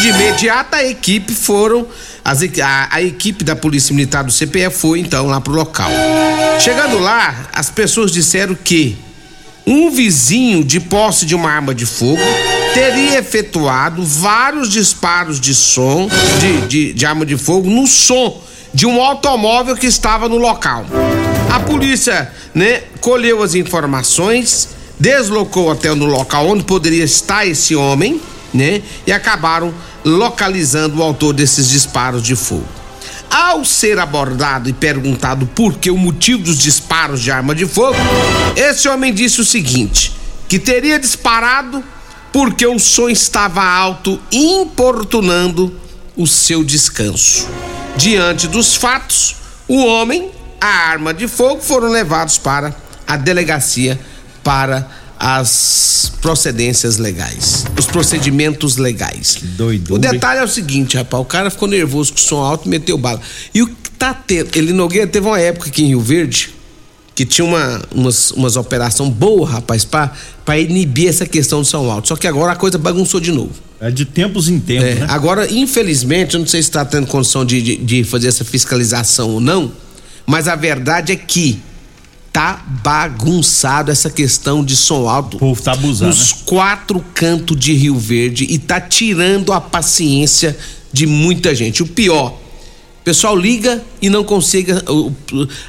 De 0.00 0.08
imediato 0.08 0.76
a 0.76 0.84
equipe 0.84 1.34
foram 1.34 1.84
as, 2.24 2.42
a, 2.62 2.88
a 2.92 3.02
equipe 3.02 3.42
da 3.42 3.56
Polícia 3.56 3.92
Militar 3.92 4.22
do 4.22 4.32
CPE 4.32 4.70
foi 4.70 5.00
então 5.00 5.26
lá 5.26 5.40
pro 5.40 5.52
local. 5.52 5.90
Chegando 6.60 7.00
lá, 7.00 7.50
as 7.52 7.68
pessoas 7.68 8.12
disseram 8.12 8.54
que 8.54 8.96
um 9.66 9.90
vizinho 9.90 10.62
de 10.62 10.78
posse 10.78 11.26
de 11.26 11.34
uma 11.34 11.50
arma 11.50 11.74
de 11.74 11.86
fogo 11.86 12.22
teria 12.72 13.18
efetuado 13.18 14.04
vários 14.04 14.70
disparos 14.70 15.40
de 15.40 15.52
som, 15.56 16.08
de, 16.38 16.66
de, 16.68 16.92
de 16.92 17.04
arma 17.04 17.26
de 17.26 17.36
fogo, 17.36 17.68
no 17.68 17.84
som 17.88 18.45
de 18.76 18.84
um 18.84 19.00
automóvel 19.00 19.74
que 19.74 19.86
estava 19.86 20.28
no 20.28 20.36
local. 20.36 20.84
A 21.50 21.60
polícia, 21.60 22.30
né, 22.54 22.82
colheu 23.00 23.42
as 23.42 23.54
informações, 23.54 24.68
deslocou 25.00 25.70
até 25.70 25.94
no 25.94 26.04
local 26.04 26.46
onde 26.46 26.62
poderia 26.62 27.02
estar 27.02 27.46
esse 27.46 27.74
homem, 27.74 28.20
né, 28.52 28.82
e 29.06 29.12
acabaram 29.12 29.72
localizando 30.04 30.98
o 30.98 31.02
autor 31.02 31.32
desses 31.32 31.70
disparos 31.70 32.22
de 32.22 32.36
fogo. 32.36 32.66
Ao 33.30 33.64
ser 33.64 33.98
abordado 33.98 34.68
e 34.68 34.74
perguntado 34.74 35.46
por 35.46 35.78
que 35.78 35.90
o 35.90 35.96
motivo 35.96 36.42
dos 36.42 36.58
disparos 36.58 37.22
de 37.22 37.30
arma 37.30 37.54
de 37.54 37.64
fogo, 37.64 37.96
esse 38.54 38.86
homem 38.90 39.10
disse 39.14 39.40
o 39.40 39.44
seguinte: 39.44 40.12
que 40.46 40.58
teria 40.58 40.98
disparado 40.98 41.82
porque 42.30 42.66
o 42.66 42.78
som 42.78 43.08
estava 43.08 43.64
alto, 43.64 44.20
importunando 44.30 45.74
o 46.14 46.26
seu 46.26 46.62
descanso. 46.62 47.48
Diante 47.96 48.46
dos 48.46 48.74
fatos, 48.74 49.36
o 49.66 49.84
homem, 49.84 50.30
a 50.60 50.66
arma 50.66 51.14
de 51.14 51.26
fogo 51.26 51.62
foram 51.62 51.88
levados 51.88 52.38
para 52.38 52.74
a 53.06 53.16
delegacia 53.16 53.98
para 54.44 54.88
as 55.18 56.12
procedências 56.20 56.98
legais, 56.98 57.64
os 57.78 57.86
procedimentos 57.86 58.76
legais. 58.76 59.38
Doido. 59.40 59.94
O 59.94 59.98
detalhe 59.98 60.40
é 60.40 60.44
o 60.44 60.48
seguinte, 60.48 60.96
rapaz, 60.96 61.22
o 61.22 61.26
cara 61.26 61.50
ficou 61.50 61.66
nervoso 61.66 62.12
com 62.12 62.18
o 62.18 62.22
som 62.22 62.42
alto 62.42 62.66
e 62.66 62.68
meteu 62.68 62.98
bala. 62.98 63.20
E 63.54 63.62
o 63.62 63.66
que 63.66 63.90
tá 63.92 64.12
tendo, 64.12 64.50
ele 64.54 64.72
Nogueira 64.72 65.06
teve 65.06 65.26
uma 65.26 65.40
época 65.40 65.68
aqui 65.68 65.82
em 65.82 65.88
Rio 65.88 66.00
Verde 66.00 66.54
que 67.16 67.24
tinha 67.24 67.46
uma, 67.46 67.82
umas, 67.94 68.30
umas 68.32 68.56
operação 68.56 69.08
boa, 69.08 69.48
rapaz, 69.48 69.86
para 69.86 70.60
inibir 70.60 71.08
essa 71.08 71.24
questão 71.24 71.62
do 71.62 71.64
som 71.64 71.90
alto. 71.90 72.08
Só 72.08 72.16
que 72.16 72.26
agora 72.26 72.52
a 72.52 72.56
coisa 72.56 72.76
bagunçou 72.76 73.18
de 73.18 73.32
novo. 73.32 73.54
É 73.80 73.90
de 73.90 74.04
tempos 74.04 74.48
em 74.48 74.58
tempos, 74.58 74.88
É, 74.88 74.94
né? 74.96 75.06
Agora, 75.08 75.52
infelizmente, 75.52 76.34
eu 76.34 76.40
não 76.40 76.46
sei 76.46 76.62
se 76.62 76.68
está 76.68 76.84
tendo 76.84 77.06
condição 77.06 77.44
de, 77.44 77.60
de, 77.60 77.76
de 77.76 78.04
fazer 78.04 78.28
essa 78.28 78.44
fiscalização 78.44 79.30
ou 79.30 79.40
não, 79.40 79.72
mas 80.26 80.48
a 80.48 80.56
verdade 80.56 81.12
é 81.12 81.16
que 81.16 81.60
tá 82.32 82.62
bagunçado 82.82 83.90
essa 83.90 84.10
questão 84.10 84.62
de 84.62 84.76
som 84.76 85.08
alto. 85.08 85.36
O 85.36 85.40
povo 85.40 85.62
tá 85.62 85.72
abusando. 85.72 86.14
Nos 86.14 86.32
quatro 86.32 87.02
cantos 87.14 87.58
de 87.58 87.72
Rio 87.72 87.98
Verde 87.98 88.46
e 88.48 88.58
tá 88.58 88.78
tirando 88.78 89.52
a 89.54 89.60
paciência 89.60 90.56
de 90.92 91.06
muita 91.06 91.54
gente. 91.54 91.82
O 91.82 91.86
pior, 91.86 92.32
o 93.00 93.04
pessoal 93.04 93.34
liga 93.34 93.82
e 94.02 94.10
não 94.10 94.22
consegue 94.22 94.72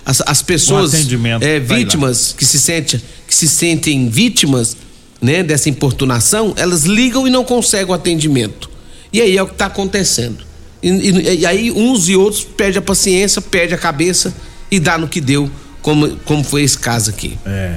as, 0.05 0.21
as 0.25 0.41
pessoas 0.41 0.93
é, 1.39 1.59
vítimas 1.59 2.35
que 2.37 2.45
se 2.45 2.59
sente, 2.59 3.01
que 3.25 3.33
se 3.33 3.47
sentem 3.47 4.09
vítimas, 4.09 4.75
né, 5.21 5.43
dessa 5.43 5.69
importunação, 5.69 6.53
elas 6.57 6.83
ligam 6.83 7.27
e 7.27 7.29
não 7.29 7.43
conseguem 7.43 7.87
o 7.89 7.93
atendimento. 7.93 8.69
E 9.11 9.21
aí 9.21 9.37
é 9.37 9.41
o 9.43 9.47
que 9.47 9.53
está 9.53 9.65
acontecendo. 9.67 10.45
E, 10.83 10.89
e- 10.89 11.39
e 11.39 11.45
aí 11.45 11.71
uns 11.71 12.07
e 12.07 12.15
outros 12.15 12.43
perdem 12.43 12.79
a 12.79 12.81
paciência, 12.81 13.41
perdem 13.41 13.75
a 13.75 13.77
cabeça 13.79 14.33
e 14.69 14.79
dá 14.79 14.97
no 14.97 15.07
que 15.07 15.19
deu, 15.19 15.49
como, 15.81 16.15
como 16.25 16.43
foi 16.43 16.61
esse 16.63 16.77
caso 16.77 17.09
aqui. 17.09 17.37
É. 17.45 17.75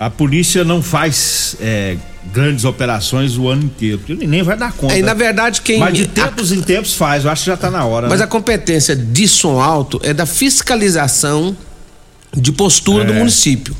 A 0.00 0.08
polícia 0.10 0.64
não 0.64 0.82
faz 0.82 1.54
é, 1.60 1.96
grandes 2.32 2.64
operações 2.64 3.36
o 3.36 3.48
ano 3.48 3.64
inteiro, 3.64 3.98
porque 3.98 4.26
nem 4.26 4.42
vai 4.42 4.56
dar 4.56 4.72
conta. 4.72 4.94
É, 4.94 4.98
e 4.98 5.02
na 5.02 5.14
verdade, 5.14 5.60
quem- 5.60 5.78
Mas 5.78 5.94
de 5.94 6.06
tempos 6.06 6.50
em 6.50 6.60
tempos 6.62 6.94
faz, 6.94 7.24
eu 7.24 7.30
acho 7.30 7.42
que 7.44 7.50
já 7.50 7.56
tá 7.56 7.70
na 7.70 7.84
hora. 7.84 8.08
Mas 8.08 8.18
né? 8.18 8.24
a 8.24 8.28
competência 8.28 8.96
de 8.96 9.28
som 9.28 9.60
alto 9.60 10.00
é 10.02 10.12
da 10.14 10.24
fiscalização 10.26 11.56
de 12.34 12.50
postura 12.52 13.04
do 13.04 13.12
É. 13.12 13.18
município. 13.18 13.76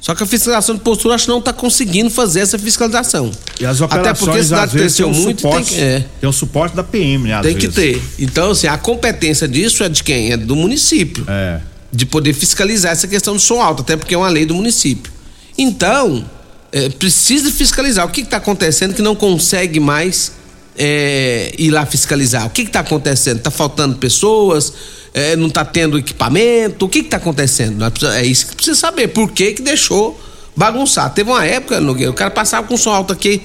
Só 0.00 0.14
que 0.14 0.22
a 0.22 0.26
fiscalização 0.26 0.74
de 0.74 0.80
postura 0.80 1.14
acho 1.14 1.26
que 1.26 1.30
não 1.30 1.40
está 1.40 1.52
conseguindo 1.52 2.10
fazer 2.10 2.40
essa 2.40 2.58
fiscalização. 2.58 3.30
E 3.60 3.66
as 3.66 3.82
Até 3.82 3.96
operações, 4.00 4.18
porque 4.18 4.38
a 4.38 4.42
cidade 4.42 4.72
cresceu 4.72 5.08
um 5.08 5.12
muito, 5.12 5.42
suporte, 5.42 5.68
tem 5.68 5.76
que, 5.76 5.82
é, 5.82 6.06
tem 6.20 6.28
um 6.28 6.32
suporte 6.32 6.74
da 6.74 6.82
PM, 6.82 7.28
né? 7.28 7.40
tem 7.42 7.54
que 7.54 7.68
vezes. 7.68 8.02
ter. 8.02 8.24
Então, 8.24 8.52
assim, 8.52 8.66
a 8.66 8.78
competência 8.78 9.46
disso 9.46 9.84
é 9.84 9.88
de 9.88 10.02
quem? 10.02 10.32
É 10.32 10.36
do 10.38 10.56
município. 10.56 11.24
É. 11.28 11.60
De 11.92 12.06
poder 12.06 12.32
fiscalizar 12.32 12.92
essa 12.92 13.06
questão 13.06 13.34
do 13.34 13.40
som 13.40 13.60
alto, 13.60 13.82
até 13.82 13.96
porque 13.96 14.14
é 14.14 14.18
uma 14.18 14.28
lei 14.28 14.46
do 14.46 14.54
município. 14.54 15.12
Então, 15.58 16.24
é, 16.72 16.88
precisa 16.88 17.50
fiscalizar. 17.50 18.06
O 18.06 18.10
que 18.10 18.22
está 18.22 18.38
acontecendo 18.38 18.94
que 18.94 19.02
não 19.02 19.14
consegue 19.14 19.80
mais 19.80 20.32
é, 20.78 21.52
ir 21.58 21.70
lá 21.70 21.84
fiscalizar? 21.84 22.46
O 22.46 22.50
que 22.50 22.62
está 22.62 22.80
acontecendo? 22.80 23.38
Está 23.38 23.50
faltando 23.50 23.96
pessoas? 23.96 24.72
É, 25.12 25.34
não 25.36 25.48
está 25.48 25.64
tendo 25.64 25.98
equipamento? 25.98 26.84
O 26.86 26.88
que 26.88 27.00
está 27.00 27.16
acontecendo? 27.16 27.84
É 28.14 28.24
isso 28.24 28.46
que 28.46 28.54
precisa 28.56 28.78
saber. 28.78 29.08
Por 29.08 29.30
que, 29.32 29.52
que 29.54 29.62
deixou 29.62 30.18
bagunçar? 30.56 31.12
Teve 31.12 31.30
uma 31.30 31.44
época, 31.44 31.80
Nogueira, 31.80 32.10
o 32.10 32.14
cara 32.14 32.30
passava 32.30 32.66
com 32.66 32.76
som 32.76 32.90
alto 32.90 33.12
aqui. 33.12 33.42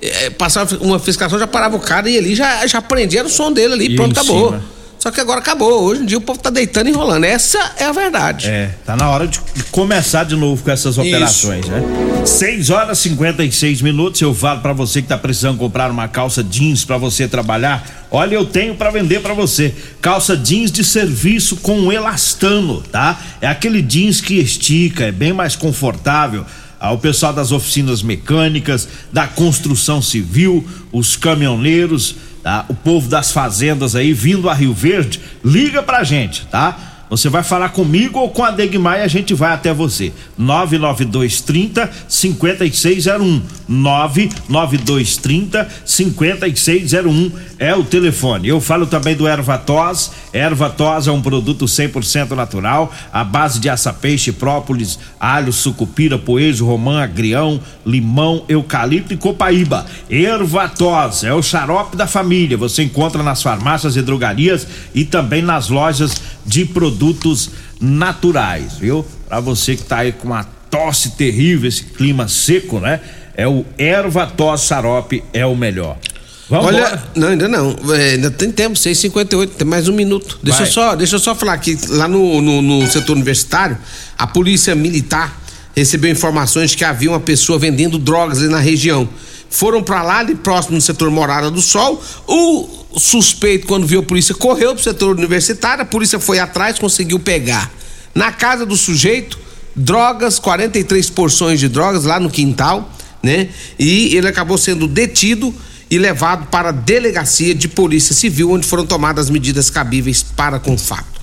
é, 0.00 0.30
passava 0.30 0.76
uma 0.76 0.98
fiscalização, 0.98 1.40
já 1.40 1.46
parava 1.46 1.76
o 1.76 1.80
cara 1.80 2.08
e 2.08 2.16
ele 2.16 2.34
já, 2.34 2.64
já 2.66 2.80
prendia 2.80 3.24
o 3.24 3.28
som 3.28 3.50
dele 3.52 3.74
ali, 3.74 3.86
E 3.92 3.96
pronto, 3.96 4.12
acabou. 4.12 4.50
cima. 4.50 4.64
Só 5.08 5.12
que 5.12 5.20
agora 5.22 5.40
acabou. 5.40 5.84
Hoje 5.84 6.02
em 6.02 6.04
dia 6.04 6.18
o 6.18 6.20
povo 6.20 6.38
tá 6.38 6.50
deitando 6.50 6.88
e 6.88 6.90
enrolando. 6.90 7.24
Essa 7.24 7.58
é 7.78 7.84
a 7.84 7.92
verdade. 7.92 8.46
É, 8.46 8.74
tá 8.84 8.94
na 8.94 9.08
hora 9.08 9.26
de, 9.26 9.40
começar 9.70 10.24
de 10.24 10.36
novo 10.36 10.62
com 10.62 10.70
essas 10.70 10.98
operações, 10.98 11.66
né? 11.66 11.82
6 12.26 12.68
horas 12.68 12.98
e 12.98 13.08
56 13.08 13.80
minutos. 13.80 14.20
Eu 14.20 14.34
falo 14.34 14.60
pra 14.60 14.74
você 14.74 15.00
que 15.00 15.08
tá 15.08 15.16
precisando 15.16 15.56
comprar 15.56 15.90
uma 15.90 16.08
calça 16.08 16.44
jeans 16.44 16.84
pra 16.84 16.98
você 16.98 17.26
trabalhar. 17.26 18.06
Olha, 18.10 18.34
eu 18.34 18.44
tenho 18.44 18.74
pra 18.74 18.90
vender 18.90 19.20
pra 19.20 19.32
você. 19.32 19.74
Calça 20.02 20.36
jeans 20.36 20.70
de 20.70 20.84
serviço 20.84 21.56
com 21.56 21.90
elastano, 21.90 22.82
tá? 22.82 23.18
É 23.40 23.46
aquele 23.46 23.80
jeans 23.80 24.20
que 24.20 24.34
estica, 24.34 25.06
é 25.06 25.12
bem 25.12 25.32
mais 25.32 25.56
confortável. 25.56 26.44
Ah, 26.78 26.92
o 26.92 26.98
pessoal 26.98 27.32
das 27.32 27.50
oficinas 27.50 28.02
mecânicas, 28.02 28.86
da 29.10 29.26
construção 29.26 30.02
civil, 30.02 30.64
os 30.92 31.16
caminhoneiros, 31.16 32.14
tá? 32.42 32.64
O 32.68 32.74
povo 32.74 33.08
das 33.08 33.32
fazendas 33.32 33.94
aí 33.94 34.12
vindo 34.12 34.48
a 34.48 34.54
Rio 34.54 34.72
Verde, 34.72 35.20
liga 35.44 35.82
pra 35.82 36.04
gente, 36.04 36.46
tá? 36.46 36.76
Você 37.10 37.28
vai 37.28 37.42
falar 37.42 37.70
comigo 37.70 38.18
ou 38.18 38.28
com 38.28 38.44
a 38.44 38.50
Degmar 38.50 38.98
e 38.98 39.02
a 39.02 39.08
gente 39.08 39.32
vai 39.32 39.52
até 39.52 39.72
você. 39.72 40.12
99230 40.36 41.90
5601. 42.06 43.42
99230 43.68 45.68
5601 45.84 47.32
é 47.58 47.74
o 47.74 47.84
telefone. 47.84 48.48
Eu 48.48 48.60
falo 48.60 48.86
também 48.86 49.16
do 49.16 49.26
Ervatos. 49.26 50.10
Ervatos 50.32 51.08
é 51.08 51.12
um 51.12 51.22
produto 51.22 51.64
100% 51.64 52.32
natural, 52.32 52.92
à 53.12 53.24
base 53.24 53.58
de 53.58 53.68
açapeixe, 53.68 54.32
própolis, 54.32 54.98
alho, 55.18 55.52
sucupira, 55.52 56.18
poejo, 56.18 56.66
romã, 56.66 57.02
agrião, 57.02 57.60
limão, 57.84 58.44
eucalipto 58.48 59.14
e 59.14 59.16
copaíba. 59.16 59.86
Ervatos 60.10 61.24
é 61.24 61.32
o 61.32 61.42
xarope 61.42 61.96
da 61.96 62.06
família. 62.06 62.56
Você 62.56 62.82
encontra 62.82 63.22
nas 63.22 63.42
farmácias 63.42 63.96
e 63.96 64.02
drogarias 64.02 64.66
e 64.94 65.04
também 65.04 65.42
nas 65.42 65.68
lojas 65.68 66.20
de 66.48 66.64
produtos 66.64 67.50
naturais, 67.78 68.78
viu? 68.80 69.04
Para 69.28 69.38
você 69.38 69.76
que 69.76 69.82
tá 69.82 69.98
aí 69.98 70.12
com 70.12 70.28
uma 70.28 70.42
tosse 70.42 71.10
terrível, 71.10 71.68
esse 71.68 71.84
clima 71.84 72.26
seco, 72.26 72.80
né? 72.80 73.00
É 73.36 73.46
o 73.46 73.64
Ervatos 73.76 74.62
xarope 74.62 75.22
é 75.32 75.44
o 75.44 75.54
melhor. 75.54 75.98
Vamos 76.48 76.66
Olha, 76.66 76.78
embora. 76.78 77.02
não, 77.14 77.28
ainda 77.28 77.48
não. 77.48 77.76
É, 77.94 78.12
ainda 78.12 78.30
tem 78.30 78.50
tempo, 78.50 78.74
6h58, 78.74 79.50
tem 79.50 79.68
mais 79.68 79.86
um 79.86 79.92
minuto. 79.92 80.40
Deixa 80.42 80.62
eu, 80.62 80.66
só, 80.66 80.96
deixa 80.96 81.16
eu 81.16 81.20
só 81.20 81.34
falar 81.34 81.52
aqui, 81.52 81.78
lá 81.88 82.08
no, 82.08 82.40
no, 82.40 82.62
no 82.62 82.86
setor 82.90 83.12
universitário, 83.12 83.76
a 84.16 84.26
polícia 84.26 84.74
militar 84.74 85.38
recebeu 85.76 86.10
informações 86.10 86.70
de 86.70 86.78
que 86.78 86.84
havia 86.84 87.10
uma 87.10 87.20
pessoa 87.20 87.58
vendendo 87.58 87.98
drogas 87.98 88.38
ali 88.38 88.48
na 88.48 88.58
região. 88.58 89.06
Foram 89.50 89.82
pra 89.82 90.02
lá, 90.02 90.20
ali 90.20 90.34
próximo 90.34 90.78
do 90.78 90.80
setor 90.80 91.10
Morada 91.10 91.50
do 91.50 91.60
Sol. 91.60 92.02
O 92.26 92.77
suspeito, 92.98 93.66
quando 93.66 93.86
viu 93.86 94.00
a 94.00 94.02
polícia, 94.02 94.34
correu 94.34 94.74
pro 94.74 94.82
setor 94.82 95.16
universitário. 95.16 95.82
A 95.82 95.86
polícia 95.86 96.18
foi 96.18 96.38
atrás, 96.38 96.78
conseguiu 96.78 97.18
pegar. 97.18 97.70
Na 98.14 98.32
casa 98.32 98.64
do 98.64 98.76
sujeito, 98.76 99.38
drogas, 99.74 100.38
43 100.38 101.10
porções 101.10 101.60
de 101.60 101.68
drogas 101.68 102.04
lá 102.04 102.18
no 102.18 102.30
quintal, 102.30 102.92
né? 103.22 103.48
E 103.78 104.16
ele 104.16 104.28
acabou 104.28 104.58
sendo 104.58 104.88
detido 104.88 105.54
e 105.90 105.98
levado 105.98 106.46
para 106.46 106.70
a 106.70 106.72
delegacia 106.72 107.54
de 107.54 107.68
polícia 107.68 108.14
civil, 108.14 108.50
onde 108.52 108.66
foram 108.66 108.86
tomadas 108.86 109.30
medidas 109.30 109.70
cabíveis 109.70 110.22
para 110.22 110.58
com 110.58 110.74
o 110.74 110.78
fato. 110.78 111.17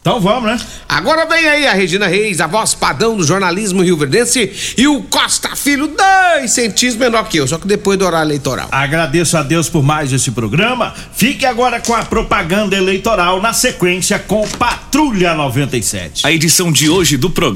Então 0.00 0.18
vamos, 0.18 0.50
né? 0.50 0.58
Agora 0.88 1.26
vem 1.26 1.46
aí 1.46 1.66
a 1.66 1.74
Regina 1.74 2.06
Reis, 2.06 2.40
a 2.40 2.46
voz 2.46 2.74
padrão 2.74 3.16
do 3.16 3.22
jornalismo 3.22 3.82
rio-verdense, 3.82 4.74
e 4.78 4.88
o 4.88 5.02
Costa 5.02 5.54
Filho, 5.54 5.88
dois 5.88 6.52
centímetros 6.52 6.96
menor 6.96 7.28
que 7.28 7.36
eu, 7.36 7.46
só 7.46 7.58
que 7.58 7.66
depois 7.66 7.98
do 7.98 8.06
horário 8.06 8.28
eleitoral. 8.28 8.68
Agradeço 8.72 9.36
a 9.36 9.42
Deus 9.42 9.68
por 9.68 9.82
mais 9.82 10.10
esse 10.10 10.30
programa. 10.30 10.94
Fique 11.12 11.44
agora 11.44 11.80
com 11.80 11.94
a 11.94 12.02
propaganda 12.02 12.76
eleitoral 12.76 13.42
na 13.42 13.52
sequência 13.52 14.18
com 14.18 14.48
Patrulha 14.48 15.34
97. 15.34 16.26
A 16.26 16.32
edição 16.32 16.72
de 16.72 16.88
hoje 16.88 17.18
do 17.18 17.28
programa 17.28 17.50